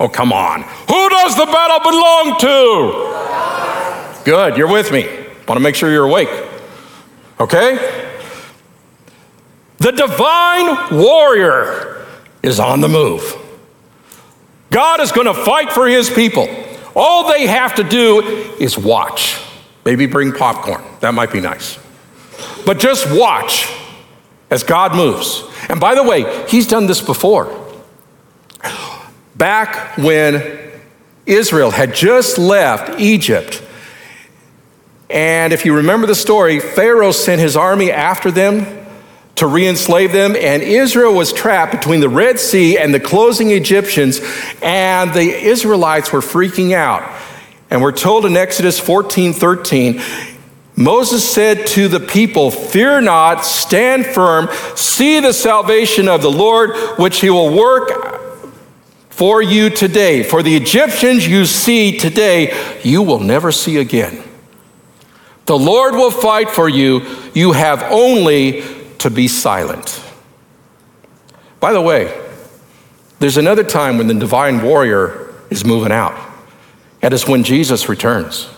Oh, 0.00 0.08
come 0.08 0.32
on. 0.32 0.62
Who 0.62 1.08
does 1.08 1.36
the 1.36 1.46
battle 1.46 1.78
belong 1.88 2.36
to? 2.40 4.24
Good, 4.24 4.56
you're 4.56 4.72
with 4.72 4.90
me. 4.90 5.04
Want 5.46 5.56
to 5.56 5.60
make 5.60 5.76
sure 5.76 5.92
you're 5.92 6.06
awake. 6.06 6.30
Okay? 7.38 7.76
The 9.78 9.92
divine 9.92 10.98
warrior 10.98 12.04
is 12.42 12.58
on 12.58 12.80
the 12.80 12.88
move. 12.88 13.36
God 14.70 15.00
is 15.00 15.12
going 15.12 15.26
to 15.26 15.34
fight 15.34 15.72
for 15.72 15.86
his 15.88 16.08
people. 16.08 16.48
All 16.94 17.28
they 17.28 17.46
have 17.46 17.74
to 17.76 17.84
do 17.84 18.20
is 18.60 18.78
watch. 18.78 19.40
Maybe 19.84 20.06
bring 20.06 20.32
popcorn. 20.32 20.82
That 21.00 21.14
might 21.14 21.32
be 21.32 21.40
nice. 21.40 21.78
But 22.64 22.78
just 22.78 23.10
watch 23.10 23.72
as 24.50 24.62
God 24.62 24.94
moves. 24.94 25.44
And 25.68 25.80
by 25.80 25.94
the 25.94 26.02
way, 26.02 26.46
he's 26.48 26.66
done 26.66 26.86
this 26.86 27.00
before. 27.00 27.56
Back 29.36 29.96
when 29.96 30.72
Israel 31.26 31.70
had 31.70 31.94
just 31.94 32.38
left 32.38 33.00
Egypt, 33.00 33.62
and 35.08 35.52
if 35.52 35.64
you 35.64 35.74
remember 35.74 36.06
the 36.06 36.14
story, 36.14 36.60
Pharaoh 36.60 37.12
sent 37.12 37.40
his 37.40 37.56
army 37.56 37.90
after 37.90 38.30
them 38.30 38.79
to 39.40 39.46
re 39.46 39.66
enslave 39.66 40.12
them, 40.12 40.36
and 40.36 40.62
Israel 40.62 41.14
was 41.14 41.32
trapped 41.32 41.72
between 41.72 42.00
the 42.00 42.08
Red 42.08 42.38
Sea 42.38 42.78
and 42.78 42.94
the 42.94 43.00
closing 43.00 43.50
Egyptians, 43.50 44.20
and 44.62 45.12
the 45.12 45.20
Israelites 45.20 46.12
were 46.12 46.20
freaking 46.20 46.72
out. 46.72 47.02
And 47.70 47.80
we're 47.82 47.92
told 47.92 48.26
in 48.26 48.36
Exodus 48.36 48.78
14 48.78 49.32
13, 49.32 50.00
Moses 50.76 51.28
said 51.28 51.66
to 51.68 51.88
the 51.88 52.00
people, 52.00 52.50
Fear 52.50 53.00
not, 53.02 53.44
stand 53.44 54.06
firm, 54.06 54.48
see 54.76 55.20
the 55.20 55.32
salvation 55.32 56.06
of 56.06 56.20
the 56.20 56.30
Lord, 56.30 56.76
which 56.98 57.20
he 57.20 57.30
will 57.30 57.54
work 57.54 58.40
for 59.08 59.42
you 59.42 59.70
today. 59.70 60.22
For 60.22 60.42
the 60.42 60.54
Egyptians 60.54 61.26
you 61.26 61.46
see 61.46 61.98
today, 61.98 62.78
you 62.82 63.02
will 63.02 63.20
never 63.20 63.52
see 63.52 63.78
again. 63.78 64.22
The 65.46 65.58
Lord 65.58 65.94
will 65.94 66.10
fight 66.10 66.50
for 66.50 66.68
you. 66.68 67.06
You 67.34 67.52
have 67.52 67.82
only 67.84 68.79
to 69.00 69.10
be 69.10 69.28
silent. 69.28 70.02
By 71.58 71.72
the 71.72 71.80
way, 71.80 72.18
there's 73.18 73.36
another 73.36 73.64
time 73.64 73.98
when 73.98 74.06
the 74.06 74.14
divine 74.14 74.62
warrior 74.62 75.34
is 75.50 75.64
moving 75.64 75.92
out. 75.92 76.28
and 77.02 77.14
it's 77.14 77.26
when 77.26 77.44
Jesus 77.44 77.88
returns. 77.88 78.48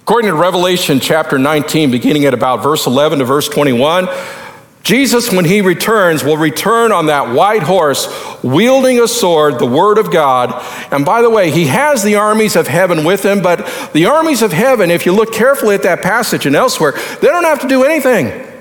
According 0.00 0.30
to 0.30 0.36
Revelation 0.36 0.98
chapter 0.98 1.38
19, 1.38 1.92
beginning 1.92 2.24
at 2.24 2.34
about 2.34 2.60
verse 2.60 2.88
11 2.88 3.20
to 3.20 3.24
verse 3.24 3.48
21, 3.48 4.08
Jesus, 4.82 5.32
when 5.32 5.44
he 5.44 5.60
returns, 5.60 6.24
will 6.24 6.36
return 6.36 6.90
on 6.90 7.06
that 7.06 7.32
white 7.36 7.62
horse, 7.62 8.08
wielding 8.42 8.98
a 8.98 9.06
sword, 9.06 9.60
the 9.60 9.66
word 9.66 9.96
of 9.96 10.10
God. 10.10 10.60
And 10.92 11.04
by 11.04 11.22
the 11.22 11.30
way, 11.30 11.52
he 11.52 11.66
has 11.66 12.02
the 12.02 12.16
armies 12.16 12.56
of 12.56 12.66
heaven 12.66 13.04
with 13.04 13.24
him, 13.24 13.42
but 13.42 13.90
the 13.92 14.06
armies 14.06 14.42
of 14.42 14.52
heaven, 14.52 14.90
if 14.90 15.06
you 15.06 15.12
look 15.12 15.32
carefully 15.32 15.76
at 15.76 15.84
that 15.84 16.02
passage 16.02 16.46
and 16.46 16.56
elsewhere, 16.56 16.94
they 17.20 17.28
don't 17.28 17.44
have 17.44 17.60
to 17.60 17.68
do 17.68 17.84
anything. 17.84 18.51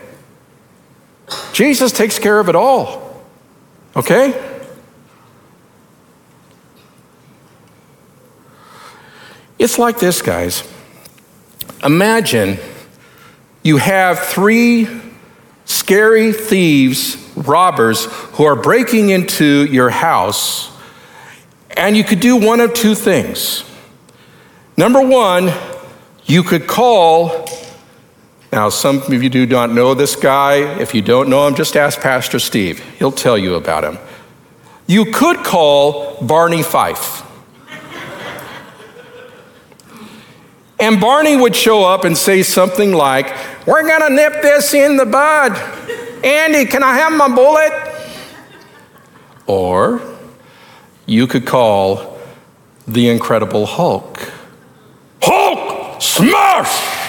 Jesus 1.53 1.91
takes 1.91 2.19
care 2.19 2.39
of 2.39 2.49
it 2.49 2.55
all. 2.55 3.23
Okay? 3.95 4.49
It's 9.59 9.77
like 9.77 9.99
this, 9.99 10.21
guys. 10.21 10.63
Imagine 11.83 12.57
you 13.63 13.77
have 13.77 14.19
three 14.19 14.87
scary 15.65 16.33
thieves, 16.33 17.15
robbers, 17.35 18.05
who 18.33 18.45
are 18.45 18.55
breaking 18.55 19.09
into 19.09 19.65
your 19.65 19.89
house, 19.89 20.71
and 21.77 21.95
you 21.95 22.03
could 22.03 22.19
do 22.19 22.37
one 22.37 22.59
of 22.59 22.73
two 22.73 22.95
things. 22.95 23.63
Number 24.77 25.05
one, 25.05 25.51
you 26.25 26.43
could 26.43 26.65
call 26.65 27.40
now, 28.51 28.67
some 28.67 28.97
of 28.97 29.23
you 29.23 29.29
do 29.29 29.45
not 29.45 29.71
know 29.71 29.93
this 29.93 30.17
guy. 30.17 30.55
If 30.79 30.93
you 30.93 31.01
don't 31.01 31.29
know 31.29 31.47
him, 31.47 31.55
just 31.55 31.77
ask 31.77 32.01
Pastor 32.01 32.37
Steve. 32.37 32.79
He'll 32.99 33.11
tell 33.11 33.37
you 33.37 33.55
about 33.55 33.85
him. 33.85 33.97
You 34.87 35.05
could 35.05 35.37
call 35.37 36.21
Barney 36.21 36.61
Fife. 36.61 37.25
and 40.81 40.99
Barney 40.99 41.37
would 41.37 41.55
show 41.55 41.85
up 41.85 42.03
and 42.03 42.17
say 42.17 42.43
something 42.43 42.91
like, 42.91 43.33
We're 43.65 43.87
going 43.87 44.01
to 44.01 44.13
nip 44.13 44.41
this 44.41 44.73
in 44.73 44.97
the 44.97 45.05
bud. 45.05 45.55
Andy, 46.21 46.65
can 46.65 46.83
I 46.83 46.95
have 46.95 47.13
my 47.13 47.33
bullet? 47.33 47.71
Or 49.47 50.01
you 51.05 51.25
could 51.25 51.45
call 51.45 52.19
the 52.85 53.07
Incredible 53.07 53.65
Hulk. 53.65 54.19
Hulk, 55.21 56.01
smash! 56.01 57.00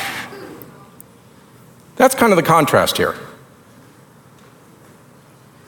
That's 2.03 2.17
kind 2.17 2.33
of 2.33 2.37
the 2.37 2.43
contrast 2.43 2.97
here. 2.97 3.15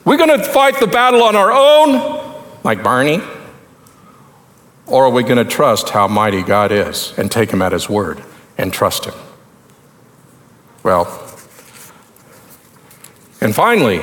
We're 0.05 0.17
going 0.17 0.37
to 0.37 0.45
fight 0.45 0.81
the 0.81 0.89
battle 0.89 1.23
on 1.23 1.37
our 1.37 1.53
own, 1.53 2.43
like 2.65 2.83
Barney, 2.83 3.21
or 4.85 5.05
are 5.05 5.11
we 5.11 5.23
going 5.23 5.37
to 5.37 5.45
trust 5.45 5.91
how 5.91 6.09
mighty 6.09 6.43
God 6.43 6.73
is 6.73 7.17
and 7.17 7.31
take 7.31 7.53
him 7.53 7.63
at 7.63 7.71
his 7.71 7.89
word 7.89 8.21
and 8.59 8.73
trust 8.73 9.05
him? 9.05 9.15
Well, 10.83 11.05
and 13.41 13.55
finally, 13.55 13.99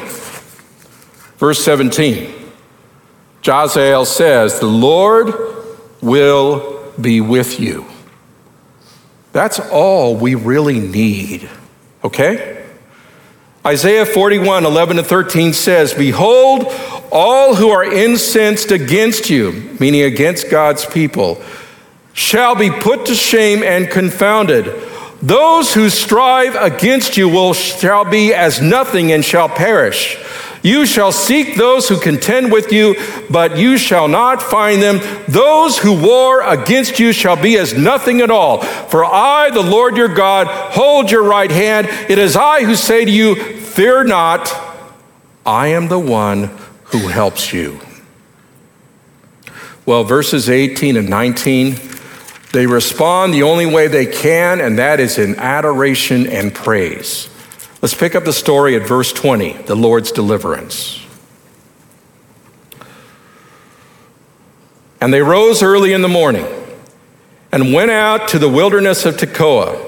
verse 1.35 1.61
17, 1.61 2.33
Jahaziel 3.41 4.05
says, 4.05 4.57
The 4.57 4.67
Lord 4.67 5.35
will 6.01 6.93
be 6.93 7.19
with 7.19 7.59
you. 7.59 7.87
That's 9.33 9.59
all 9.59 10.15
we 10.15 10.35
really 10.35 10.79
need 10.79 11.49
Okay? 12.03 12.65
Isaiah 13.65 14.05
41, 14.05 14.65
11 14.65 14.97
to 14.97 15.03
13 15.03 15.53
says, 15.53 15.93
Behold, 15.93 16.65
all 17.11 17.55
who 17.55 17.69
are 17.69 17.83
incensed 17.83 18.71
against 18.71 19.29
you, 19.29 19.75
meaning 19.79 20.01
against 20.01 20.49
God's 20.49 20.85
people, 20.85 21.41
shall 22.13 22.55
be 22.55 22.71
put 22.71 23.05
to 23.05 23.15
shame 23.15 23.61
and 23.63 23.89
confounded. 23.89 24.65
Those 25.21 25.73
who 25.73 25.89
strive 25.89 26.55
against 26.55 27.17
you 27.17 27.29
will 27.29 27.53
shall 27.53 28.05
be 28.05 28.33
as 28.33 28.61
nothing 28.61 29.11
and 29.11 29.23
shall 29.23 29.47
perish. 29.47 30.17
You 30.63 30.85
shall 30.85 31.11
seek 31.11 31.55
those 31.55 31.89
who 31.89 31.99
contend 31.99 32.51
with 32.51 32.71
you, 32.71 32.95
but 33.29 33.57
you 33.57 33.77
shall 33.77 34.07
not 34.07 34.43
find 34.43 34.81
them. 34.81 34.99
Those 35.27 35.79
who 35.79 35.99
war 35.99 36.41
against 36.41 36.99
you 36.99 37.13
shall 37.13 37.35
be 37.35 37.57
as 37.57 37.73
nothing 37.73 38.21
at 38.21 38.29
all. 38.29 38.61
For 38.61 39.03
I, 39.03 39.49
the 39.49 39.63
Lord 39.63 39.97
your 39.97 40.13
God, 40.13 40.47
hold 40.47 41.09
your 41.09 41.23
right 41.23 41.49
hand. 41.49 41.87
It 42.09 42.19
is 42.19 42.35
I 42.35 42.63
who 42.63 42.75
say 42.75 43.05
to 43.05 43.11
you, 43.11 43.35
Fear 43.35 44.03
not, 44.03 44.53
I 45.45 45.67
am 45.67 45.87
the 45.87 45.99
one 45.99 46.51
who 46.85 47.07
helps 47.07 47.53
you. 47.53 47.79
Well, 49.85 50.03
verses 50.03 50.49
18 50.49 50.95
and 50.97 51.09
19, 51.09 51.75
they 52.51 52.67
respond 52.67 53.33
the 53.33 53.43
only 53.43 53.65
way 53.65 53.87
they 53.87 54.05
can, 54.05 54.61
and 54.61 54.77
that 54.77 54.99
is 54.99 55.17
in 55.17 55.37
adoration 55.37 56.27
and 56.27 56.53
praise. 56.53 57.29
Let's 57.81 57.95
pick 57.95 58.13
up 58.13 58.25
the 58.25 58.33
story 58.33 58.75
at 58.75 58.87
verse 58.87 59.11
20, 59.11 59.53
the 59.63 59.75
Lord's 59.75 60.11
deliverance. 60.11 61.03
And 64.99 65.11
they 65.11 65.21
rose 65.21 65.63
early 65.63 65.93
in 65.93 66.03
the 66.03 66.07
morning 66.07 66.45
and 67.51 67.73
went 67.73 67.89
out 67.89 68.27
to 68.29 68.39
the 68.39 68.47
wilderness 68.47 69.03
of 69.05 69.17
Tekoa. 69.17 69.83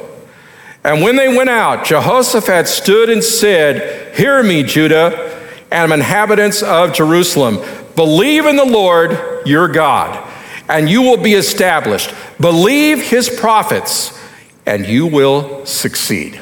And 0.84 1.04
when 1.04 1.16
they 1.16 1.38
went 1.38 1.50
out, 1.50 1.86
Jehoshaphat 1.86 2.68
stood 2.68 3.12
and 3.12 3.24
said, 3.24 4.16
Hear 4.16 4.42
me, 4.42 4.64
Judah 4.64 5.30
and 5.72 5.94
inhabitants 5.94 6.64
of 6.64 6.94
Jerusalem. 6.94 7.60
Believe 7.96 8.46
in 8.46 8.56
the 8.56 8.66
Lord 8.66 9.18
your 9.46 9.68
God, 9.68 10.32
and 10.68 10.90
you 10.90 11.04
will 11.04 11.18
be 11.18 11.34
established. 11.34 12.14
Believe 12.40 13.02
his 13.02 13.30
prophets, 13.30 14.20
and 14.66 14.86
you 14.86 15.06
will 15.06 15.66
succeed. 15.66 16.40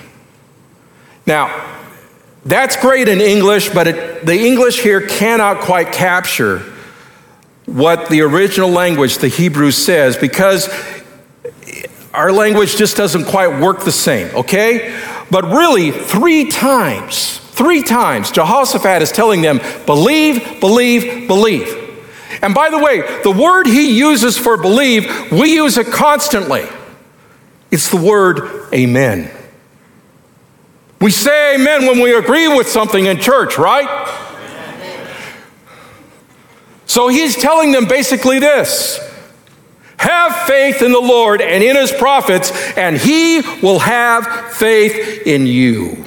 Now, 1.26 1.80
that's 2.46 2.76
great 2.76 3.08
in 3.08 3.22
English, 3.22 3.70
but 3.70 3.88
it, 3.88 4.26
the 4.26 4.38
English 4.38 4.82
here 4.82 5.02
cannot 5.02 5.62
quite 5.62 5.92
capture 5.92 6.60
what 7.66 8.10
the 8.10 8.22
original 8.22 8.70
language, 8.70 9.20
the 9.20 9.28
Hebrew, 9.28 9.72
says 9.72 10.18
because 10.18 10.70
our 12.14 12.32
language 12.32 12.76
just 12.76 12.98
doesn't 12.98 13.26
quite 13.26 13.62
work 13.62 13.84
the 13.84 13.92
same, 13.92 14.36
okay? 14.36 15.00
But 15.30 15.46
really, 15.46 15.92
three 15.92 16.50
times, 16.50 17.38
three 17.38 17.84
times, 17.84 18.32
Jehoshaphat 18.32 19.02
is 19.02 19.12
telling 19.12 19.42
them, 19.42 19.62
believe, 19.86 20.60
believe, 20.60 21.28
believe. 21.28 21.78
And 22.42 22.54
by 22.54 22.70
the 22.70 22.80
way, 22.80 23.22
the 23.24 23.32
word 23.32 23.68
he 23.68 23.98
uses 23.98 24.38
for 24.38 24.58
believe, 24.58 25.32
we 25.32 25.54
use 25.54 25.78
it 25.78 25.88
constantly. 25.88 26.66
It's 27.70 27.90
the 27.90 27.98
word 27.98 28.74
amen. 28.74 29.32
We 31.02 31.10
say 31.10 31.56
amen 31.56 31.88
when 31.88 32.00
we 32.00 32.16
agree 32.16 32.48
with 32.48 32.68
something 32.70 33.08
in 33.08 33.20
church, 33.20 33.58
right? 33.58 34.08
So 36.86 37.08
he's 37.08 37.36
telling 37.36 37.72
them 37.72 37.86
basically 37.86 38.38
this 38.38 39.00
have 39.98 40.36
faith 40.48 40.82
in 40.82 40.92
the 40.92 41.00
Lord 41.00 41.42
and 41.42 41.64
in 41.64 41.76
his 41.76 41.92
prophets, 41.92 42.52
and 42.76 42.98
he 42.98 43.42
will 43.62 43.80
have 43.80 44.52
faith 44.52 45.26
in 45.28 45.46
you. 45.46 46.06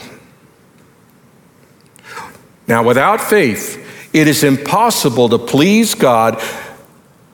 Now, 2.67 2.83
without 2.83 3.21
faith, 3.21 4.11
it 4.13 4.27
is 4.27 4.43
impossible 4.43 5.29
to 5.29 5.39
please 5.39 5.95
God 5.95 6.43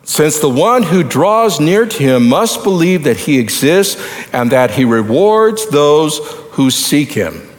since 0.02 0.38
the 0.38 0.50
one 0.50 0.82
who 0.82 1.02
draws 1.02 1.60
near 1.60 1.86
to 1.86 1.98
him 1.98 2.28
must 2.28 2.62
believe 2.62 3.04
that 3.04 3.16
he 3.16 3.38
exists 3.38 4.00
and 4.32 4.52
that 4.52 4.70
he 4.72 4.84
rewards 4.84 5.68
those 5.68 6.18
who 6.52 6.70
seek 6.70 7.12
him. 7.12 7.49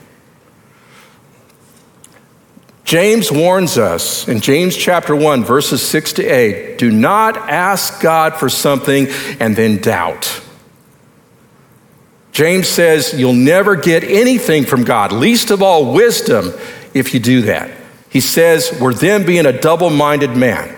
James 2.92 3.32
warns 3.32 3.78
us 3.78 4.28
in 4.28 4.42
James 4.42 4.76
chapter 4.76 5.16
1, 5.16 5.46
verses 5.46 5.82
6 5.82 6.12
to 6.12 6.26
8 6.26 6.78
do 6.78 6.92
not 6.92 7.38
ask 7.38 8.02
God 8.02 8.36
for 8.36 8.50
something 8.50 9.08
and 9.40 9.56
then 9.56 9.78
doubt. 9.78 10.42
James 12.34 12.68
says 12.68 13.14
you'll 13.18 13.32
never 13.32 13.78
get 13.78 14.04
anything 14.04 14.66
from 14.66 14.84
God, 14.84 15.14
least 15.14 15.52
of 15.52 15.64
all 15.64 15.94
wisdom, 15.94 16.52
if 16.94 17.14
you 17.14 17.22
do 17.22 17.44
that. 17.44 17.72
He 18.10 18.20
says 18.20 18.78
we're 18.82 18.94
then 18.94 19.26
being 19.26 19.46
a 19.46 19.58
double 19.58 19.90
minded 19.90 20.36
man. 20.36 20.78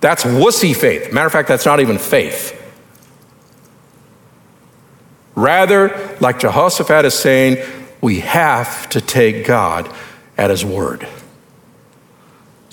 That's 0.00 0.24
wussy 0.24 0.74
faith. 0.74 1.12
Matter 1.12 1.26
of 1.26 1.32
fact, 1.32 1.46
that's 1.46 1.66
not 1.66 1.78
even 1.78 1.98
faith. 1.98 2.60
Rather, 5.36 6.16
like 6.20 6.40
Jehoshaphat 6.40 7.04
is 7.04 7.14
saying, 7.14 7.64
we 8.00 8.18
have 8.18 8.88
to 8.88 9.00
take 9.00 9.46
God 9.46 9.88
at 10.36 10.50
his 10.50 10.64
word. 10.64 11.06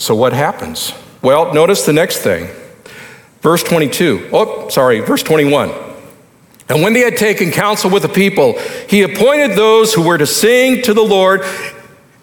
So, 0.06 0.14
what 0.14 0.34
happens? 0.34 0.93
Well, 1.24 1.51
notice 1.51 1.84
the 1.84 1.91
next 1.91 2.20
thing. 2.20 2.47
Verse 3.41 3.64
22. 3.64 4.30
Oh, 4.32 4.70
sorry, 4.70 4.99
verse 4.99 5.24
21. 5.24 5.72
And 6.70 6.84
when 6.84 6.93
they 6.93 6.99
had 6.99 7.18
taken 7.18 7.49
counsel 7.49 7.89
with 7.89 8.03
the 8.03 8.10
people, 8.10 8.53
he 8.88 9.01
appointed 9.01 9.58
those 9.58 9.95
who 9.95 10.03
were 10.03 10.20
to 10.20 10.28
sing 10.28 10.84
to 10.84 10.93
the 10.93 11.01
Lord 11.01 11.41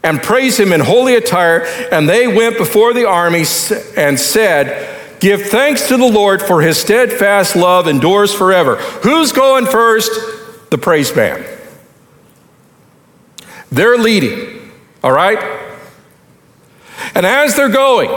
and 0.05 0.23
praise 0.23 0.61
him 0.61 0.73
in 0.73 0.79
holy 0.79 1.17
attire. 1.17 1.65
And 1.91 2.09
they 2.09 2.29
went 2.29 2.57
before 2.57 2.95
the 2.95 3.09
army 3.09 3.45
and 3.97 4.21
said, 4.21 5.19
Give 5.19 5.43
thanks 5.43 5.89
to 5.89 5.97
the 5.97 6.07
Lord 6.07 6.41
for 6.41 6.63
his 6.63 6.79
steadfast 6.79 7.57
love 7.57 7.89
endures 7.89 8.33
forever. 8.33 8.77
Who's 8.77 9.33
going 9.33 9.67
first? 9.67 10.13
The 10.71 10.79
praise 10.79 11.11
band. 11.11 11.45
They're 13.73 13.99
leading, 13.99 14.71
all 15.03 15.11
right? 15.11 15.62
And 17.15 17.27
as 17.27 17.55
they're 17.57 17.69
going, 17.69 18.11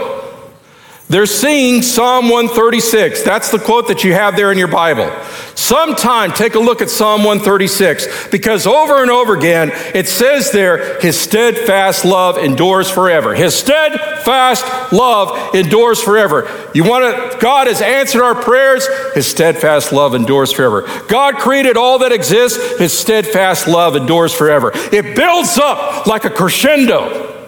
they're 1.08 1.26
seeing 1.26 1.82
Psalm 1.82 2.28
136. 2.30 3.22
That's 3.22 3.52
the 3.52 3.60
quote 3.60 3.86
that 3.88 4.02
you 4.02 4.12
have 4.12 4.34
there 4.34 4.50
in 4.50 4.58
your 4.58 4.66
Bible. 4.66 5.08
Sometime 5.54 6.32
take 6.32 6.56
a 6.56 6.58
look 6.58 6.82
at 6.82 6.90
Psalm 6.90 7.22
136 7.22 8.28
because 8.28 8.66
over 8.66 9.02
and 9.02 9.10
over 9.10 9.36
again 9.36 9.70
it 9.94 10.08
says 10.08 10.50
there, 10.50 11.00
His 11.00 11.18
steadfast 11.18 12.04
love 12.04 12.38
endures 12.38 12.90
forever. 12.90 13.36
His 13.36 13.54
steadfast 13.54 14.92
love 14.92 15.54
endures 15.54 16.02
forever. 16.02 16.50
You 16.74 16.82
want 16.82 17.04
to, 17.04 17.38
God 17.38 17.68
has 17.68 17.80
answered 17.80 18.24
our 18.24 18.34
prayers, 18.34 18.84
His 19.14 19.28
steadfast 19.28 19.92
love 19.92 20.12
endures 20.12 20.50
forever. 20.50 20.82
God 21.06 21.36
created 21.36 21.76
all 21.76 22.00
that 22.00 22.10
exists, 22.10 22.80
His 22.80 22.92
steadfast 22.92 23.68
love 23.68 23.94
endures 23.94 24.34
forever. 24.34 24.72
It 24.74 25.14
builds 25.14 25.56
up 25.56 26.08
like 26.08 26.24
a 26.24 26.30
crescendo. 26.30 27.45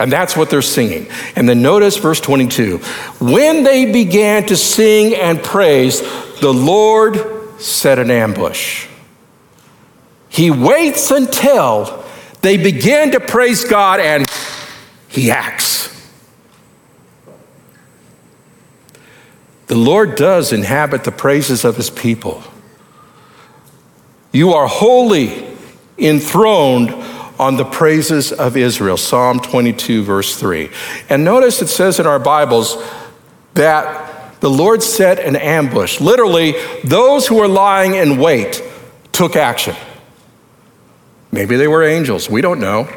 And 0.00 0.10
that's 0.10 0.34
what 0.34 0.48
they're 0.48 0.62
singing. 0.62 1.08
And 1.36 1.46
then 1.46 1.60
notice 1.60 1.98
verse 1.98 2.20
22 2.20 2.78
when 3.18 3.64
they 3.64 3.92
began 3.92 4.46
to 4.46 4.56
sing 4.56 5.14
and 5.14 5.42
praise, 5.42 6.00
the 6.40 6.52
Lord 6.52 7.60
set 7.60 7.98
an 7.98 8.10
ambush. 8.10 8.88
He 10.30 10.50
waits 10.50 11.10
until 11.10 12.02
they 12.40 12.56
begin 12.56 13.10
to 13.10 13.20
praise 13.20 13.64
God 13.64 14.00
and 14.00 14.26
he 15.08 15.30
acts. 15.30 15.88
The 19.66 19.76
Lord 19.76 20.14
does 20.14 20.52
inhabit 20.52 21.04
the 21.04 21.12
praises 21.12 21.66
of 21.66 21.76
his 21.76 21.90
people. 21.90 22.42
You 24.32 24.54
are 24.54 24.66
holy, 24.66 25.46
enthroned 25.98 26.88
on 27.40 27.56
the 27.56 27.64
praises 27.64 28.32
of 28.32 28.54
Israel. 28.54 28.98
Psalm 28.98 29.40
22, 29.40 30.02
verse 30.02 30.36
3. 30.36 30.68
And 31.08 31.24
notice 31.24 31.62
it 31.62 31.68
says 31.68 31.98
in 31.98 32.06
our 32.06 32.18
Bibles 32.18 32.76
that 33.54 34.38
the 34.40 34.50
Lord 34.50 34.82
set 34.82 35.18
an 35.18 35.36
ambush. 35.36 36.02
Literally, 36.02 36.52
those 36.84 37.26
who 37.26 37.36
were 37.36 37.48
lying 37.48 37.94
in 37.94 38.18
wait 38.18 38.62
took 39.12 39.36
action. 39.36 39.74
Maybe 41.32 41.56
they 41.56 41.66
were 41.66 41.82
angels. 41.82 42.28
We 42.28 42.42
don't 42.42 42.60
know. 42.60 42.92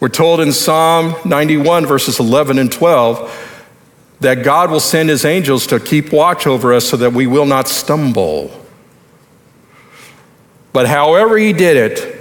We're 0.00 0.08
told 0.08 0.40
in 0.40 0.50
Psalm 0.50 1.14
91, 1.24 1.86
verses 1.86 2.18
11 2.18 2.58
and 2.58 2.72
12, 2.72 3.58
that 4.18 4.42
God 4.42 4.72
will 4.72 4.80
send 4.80 5.10
his 5.10 5.24
angels 5.24 5.68
to 5.68 5.78
keep 5.78 6.12
watch 6.12 6.44
over 6.44 6.74
us 6.74 6.88
so 6.88 6.96
that 6.96 7.12
we 7.12 7.28
will 7.28 7.46
not 7.46 7.68
stumble. 7.68 8.50
But 10.72 10.88
however 10.88 11.38
he 11.38 11.52
did 11.52 11.76
it, 11.76 12.19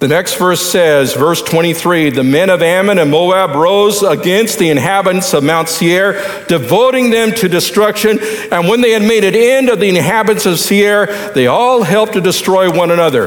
the 0.00 0.08
next 0.08 0.36
verse 0.36 0.62
says, 0.62 1.12
verse 1.12 1.42
23 1.42 2.10
The 2.10 2.24
men 2.24 2.48
of 2.48 2.62
Ammon 2.62 2.98
and 2.98 3.10
Moab 3.10 3.54
rose 3.54 4.02
against 4.02 4.58
the 4.58 4.70
inhabitants 4.70 5.34
of 5.34 5.44
Mount 5.44 5.68
Seir, 5.68 6.44
devoting 6.48 7.10
them 7.10 7.32
to 7.32 7.48
destruction. 7.48 8.18
And 8.50 8.66
when 8.66 8.80
they 8.80 8.92
had 8.92 9.02
made 9.02 9.24
an 9.24 9.34
end 9.34 9.68
of 9.68 9.78
the 9.78 9.90
inhabitants 9.90 10.46
of 10.46 10.58
Seir, 10.58 11.32
they 11.34 11.46
all 11.46 11.82
helped 11.82 12.14
to 12.14 12.22
destroy 12.22 12.74
one 12.74 12.90
another. 12.90 13.26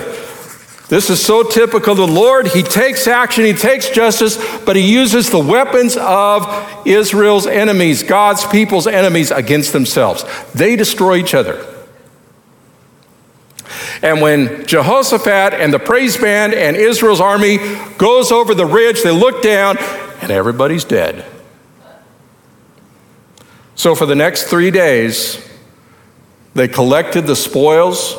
This 0.90 1.12
is 1.12 1.24
so 1.24 1.44
typical 1.44 1.92
of 1.92 1.98
the 1.98 2.08
Lord. 2.08 2.48
He 2.48 2.64
takes 2.64 3.08
action, 3.08 3.46
He 3.46 3.54
takes 3.54 3.90
justice, 3.90 4.38
but 4.66 4.76
He 4.76 4.92
uses 4.92 5.30
the 5.30 5.40
weapons 5.40 5.96
of 5.96 6.88
Israel's 6.88 7.46
enemies, 7.46 8.02
God's 8.02 8.48
people's 8.48 8.88
enemies, 8.88 9.30
against 9.30 9.74
themselves. 9.74 10.26
They 10.54 10.76
destroy 10.76 11.18
each 11.18 11.36
other. 11.36 11.73
And 14.04 14.22
when 14.22 14.66
Jehoshaphat 14.68 15.54
and 15.54 15.74
the 15.74 15.80
praise 15.80 16.18
band 16.18 16.54
and 16.54 16.76
Israel's 16.76 17.22
army 17.22 17.58
goes 17.98 18.34
over 18.34 18.54
the 18.54 18.66
ridge, 18.66 19.02
they 19.02 19.12
look 19.12 19.42
down 19.42 19.78
and 20.22 20.30
everybody's 20.30 20.84
dead. 20.84 21.26
So 23.76 23.96
for 23.96 24.06
the 24.06 24.14
next 24.14 24.44
three 24.44 24.72
days, 24.72 25.50
they 26.54 26.68
collected 26.68 27.26
the 27.26 27.36
spoils. 27.36 28.16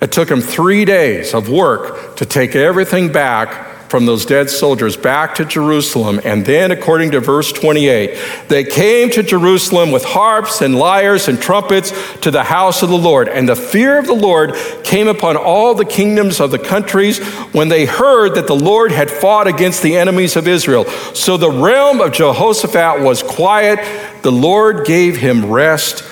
It 0.00 0.10
took 0.10 0.28
them 0.28 0.40
three 0.40 0.86
days 0.86 1.34
of 1.34 1.50
work 1.50 2.16
to 2.16 2.24
take 2.24 2.56
everything 2.56 3.12
back 3.12 3.69
from 3.90 4.06
those 4.06 4.24
dead 4.24 4.48
soldiers 4.48 4.96
back 4.96 5.34
to 5.34 5.44
Jerusalem. 5.44 6.20
And 6.24 6.46
then, 6.46 6.70
according 6.70 7.10
to 7.10 7.18
verse 7.18 7.50
28, 7.50 8.46
they 8.46 8.62
came 8.62 9.10
to 9.10 9.24
Jerusalem 9.24 9.90
with 9.90 10.04
harps 10.04 10.60
and 10.60 10.76
lyres 10.76 11.26
and 11.26 11.42
trumpets 11.42 11.92
to 12.20 12.30
the 12.30 12.44
house 12.44 12.84
of 12.84 12.88
the 12.88 12.96
Lord. 12.96 13.28
And 13.28 13.48
the 13.48 13.56
fear 13.56 13.98
of 13.98 14.06
the 14.06 14.14
Lord 14.14 14.54
came 14.84 15.08
upon 15.08 15.36
all 15.36 15.74
the 15.74 15.84
kingdoms 15.84 16.38
of 16.38 16.52
the 16.52 16.58
countries 16.58 17.18
when 17.52 17.68
they 17.68 17.84
heard 17.84 18.36
that 18.36 18.46
the 18.46 18.54
Lord 18.54 18.92
had 18.92 19.10
fought 19.10 19.48
against 19.48 19.82
the 19.82 19.96
enemies 19.96 20.36
of 20.36 20.46
Israel. 20.46 20.84
So 21.12 21.36
the 21.36 21.50
realm 21.50 22.00
of 22.00 22.12
Jehoshaphat 22.12 23.02
was 23.02 23.24
quiet. 23.24 23.80
The 24.22 24.30
Lord 24.30 24.86
gave 24.86 25.16
him 25.16 25.50
rest 25.50 26.04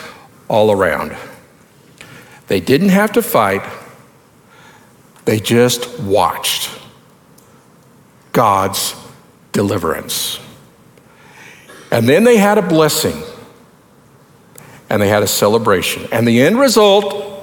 all 0.49 0.72
around. 0.72 1.16
They 2.49 2.59
didn't 2.59 2.89
have 2.89 3.12
to 3.12 3.22
fight, 3.22 3.62
they 5.26 5.39
just 5.39 6.01
watched. 6.01 6.78
God's 8.33 8.95
deliverance. 9.53 10.39
And 11.91 12.09
then 12.09 12.24
they 12.24 12.37
had 12.37 12.59
a 12.59 12.62
blessing 12.62 13.22
and 14.91 15.03
they 15.03 15.09
had 15.09 15.22
a 15.22 15.26
celebration. 15.26 16.07
And 16.12 16.26
the 16.26 16.41
end 16.43 16.59
result 16.59 17.43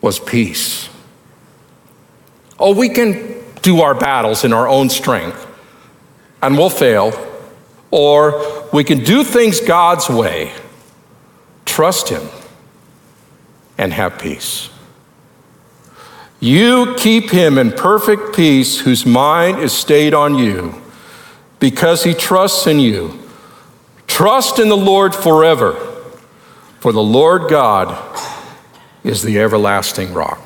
was 0.00 0.18
peace. 0.18 0.88
Oh, 2.58 2.74
we 2.74 2.88
can 2.88 3.42
do 3.62 3.80
our 3.80 3.94
battles 3.94 4.44
in 4.44 4.52
our 4.52 4.68
own 4.68 4.88
strength 4.90 5.46
and 6.42 6.56
we'll 6.56 6.70
fail, 6.70 7.12
or 7.90 8.68
we 8.72 8.84
can 8.84 9.02
do 9.02 9.24
things 9.24 9.60
God's 9.60 10.08
way, 10.08 10.52
trust 11.64 12.08
Him, 12.08 12.22
and 13.76 13.92
have 13.92 14.18
peace. 14.18 14.70
You 16.40 16.94
keep 16.96 17.30
him 17.30 17.58
in 17.58 17.72
perfect 17.72 18.34
peace 18.34 18.80
whose 18.80 19.04
mind 19.04 19.58
is 19.58 19.72
stayed 19.72 20.14
on 20.14 20.36
you 20.36 20.80
because 21.58 22.04
he 22.04 22.14
trusts 22.14 22.66
in 22.66 22.78
you. 22.78 23.18
Trust 24.06 24.58
in 24.58 24.68
the 24.68 24.76
Lord 24.76 25.14
forever, 25.14 25.72
for 26.80 26.92
the 26.92 27.02
Lord 27.02 27.50
God 27.50 27.96
is 29.02 29.22
the 29.22 29.40
everlasting 29.40 30.12
rock. 30.12 30.40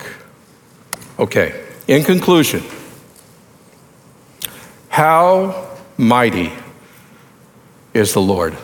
Okay, 1.19 1.67
in 1.87 2.05
conclusion, 2.05 2.63
how 4.89 5.77
mighty 5.99 6.53
is 7.93 8.15
the 8.15 8.21
Lord? 8.21 8.57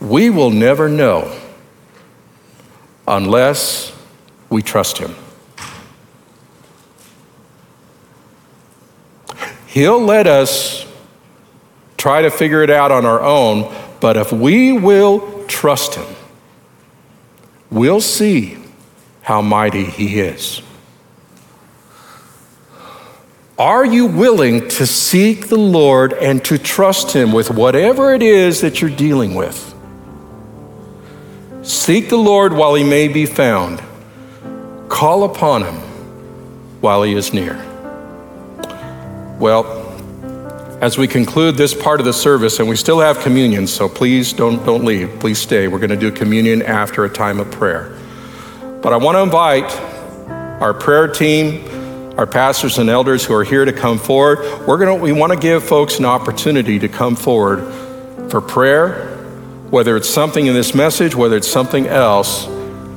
We 0.00 0.30
will 0.30 0.50
never 0.50 0.88
know 0.88 1.36
unless 3.06 3.92
we 4.50 4.62
trust 4.62 4.98
Him. 4.98 5.14
He'll 9.68 10.00
let 10.00 10.26
us 10.26 10.84
try 11.96 12.22
to 12.22 12.30
figure 12.30 12.62
it 12.62 12.70
out 12.70 12.90
on 12.90 13.06
our 13.06 13.20
own, 13.20 13.72
but 14.00 14.16
if 14.16 14.32
we 14.32 14.72
will 14.72 15.46
trust 15.46 15.94
Him, 15.94 16.16
we'll 17.70 18.00
see 18.00 18.58
how 19.22 19.40
mighty 19.40 19.84
He 19.84 20.18
is. 20.18 20.60
Are 23.56 23.84
you 23.84 24.06
willing 24.06 24.68
to 24.68 24.86
seek 24.86 25.48
the 25.48 25.58
Lord 25.58 26.14
and 26.14 26.42
to 26.46 26.58
trust 26.58 27.12
Him 27.12 27.30
with 27.30 27.50
whatever 27.50 28.12
it 28.14 28.22
is 28.22 28.62
that 28.62 28.80
you're 28.80 28.90
dealing 28.90 29.34
with? 29.34 29.74
Seek 31.62 32.08
the 32.08 32.16
Lord 32.16 32.54
while 32.54 32.74
He 32.74 32.82
may 32.82 33.06
be 33.06 33.26
found. 33.26 33.82
Call 34.90 35.24
upon 35.24 35.62
him 35.62 35.76
while 36.82 37.02
he 37.04 37.14
is 37.14 37.32
near. 37.32 37.54
Well, 39.38 39.64
as 40.82 40.98
we 40.98 41.06
conclude 41.06 41.56
this 41.56 41.72
part 41.72 42.00
of 42.00 42.06
the 42.06 42.12
service, 42.12 42.58
and 42.58 42.68
we 42.68 42.76
still 42.76 43.00
have 43.00 43.20
communion, 43.20 43.66
so 43.66 43.88
please 43.88 44.32
don't, 44.32 44.62
don't 44.66 44.84
leave. 44.84 45.20
Please 45.20 45.38
stay. 45.38 45.68
We're 45.68 45.78
going 45.78 45.90
to 45.90 45.96
do 45.96 46.10
communion 46.10 46.60
after 46.60 47.04
a 47.04 47.08
time 47.08 47.38
of 47.38 47.50
prayer. 47.50 47.96
But 48.82 48.92
I 48.92 48.96
want 48.96 49.16
to 49.16 49.22
invite 49.22 49.70
our 50.60 50.74
prayer 50.74 51.06
team, 51.06 51.64
our 52.18 52.26
pastors 52.26 52.78
and 52.78 52.90
elders 52.90 53.24
who 53.24 53.32
are 53.32 53.44
here 53.44 53.64
to 53.64 53.72
come 53.72 53.98
forward. 53.98 54.40
We're 54.66 54.76
going 54.76 54.98
to, 54.98 55.02
we 55.02 55.12
want 55.12 55.32
to 55.32 55.38
give 55.38 55.62
folks 55.64 55.98
an 55.98 56.04
opportunity 56.04 56.78
to 56.80 56.88
come 56.88 57.14
forward 57.14 57.60
for 58.28 58.40
prayer, 58.40 59.06
whether 59.70 59.96
it's 59.96 60.10
something 60.10 60.46
in 60.46 60.52
this 60.52 60.74
message, 60.74 61.14
whether 61.14 61.36
it's 61.36 61.50
something 61.50 61.86
else. 61.86 62.46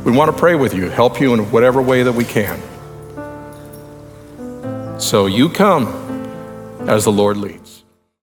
We 0.03 0.11
want 0.11 0.29
to 0.31 0.37
pray 0.37 0.55
with 0.55 0.73
you, 0.73 0.89
help 0.89 1.21
you 1.21 1.33
in 1.33 1.49
whatever 1.49 1.81
way 1.81 2.03
that 2.03 2.11
we 2.11 2.25
can. 2.25 2.59
So 4.99 5.27
you 5.27 5.47
come 5.47 5.87
as 6.89 7.05
the 7.05 7.11
Lord 7.11 7.37
leads. 7.37 7.62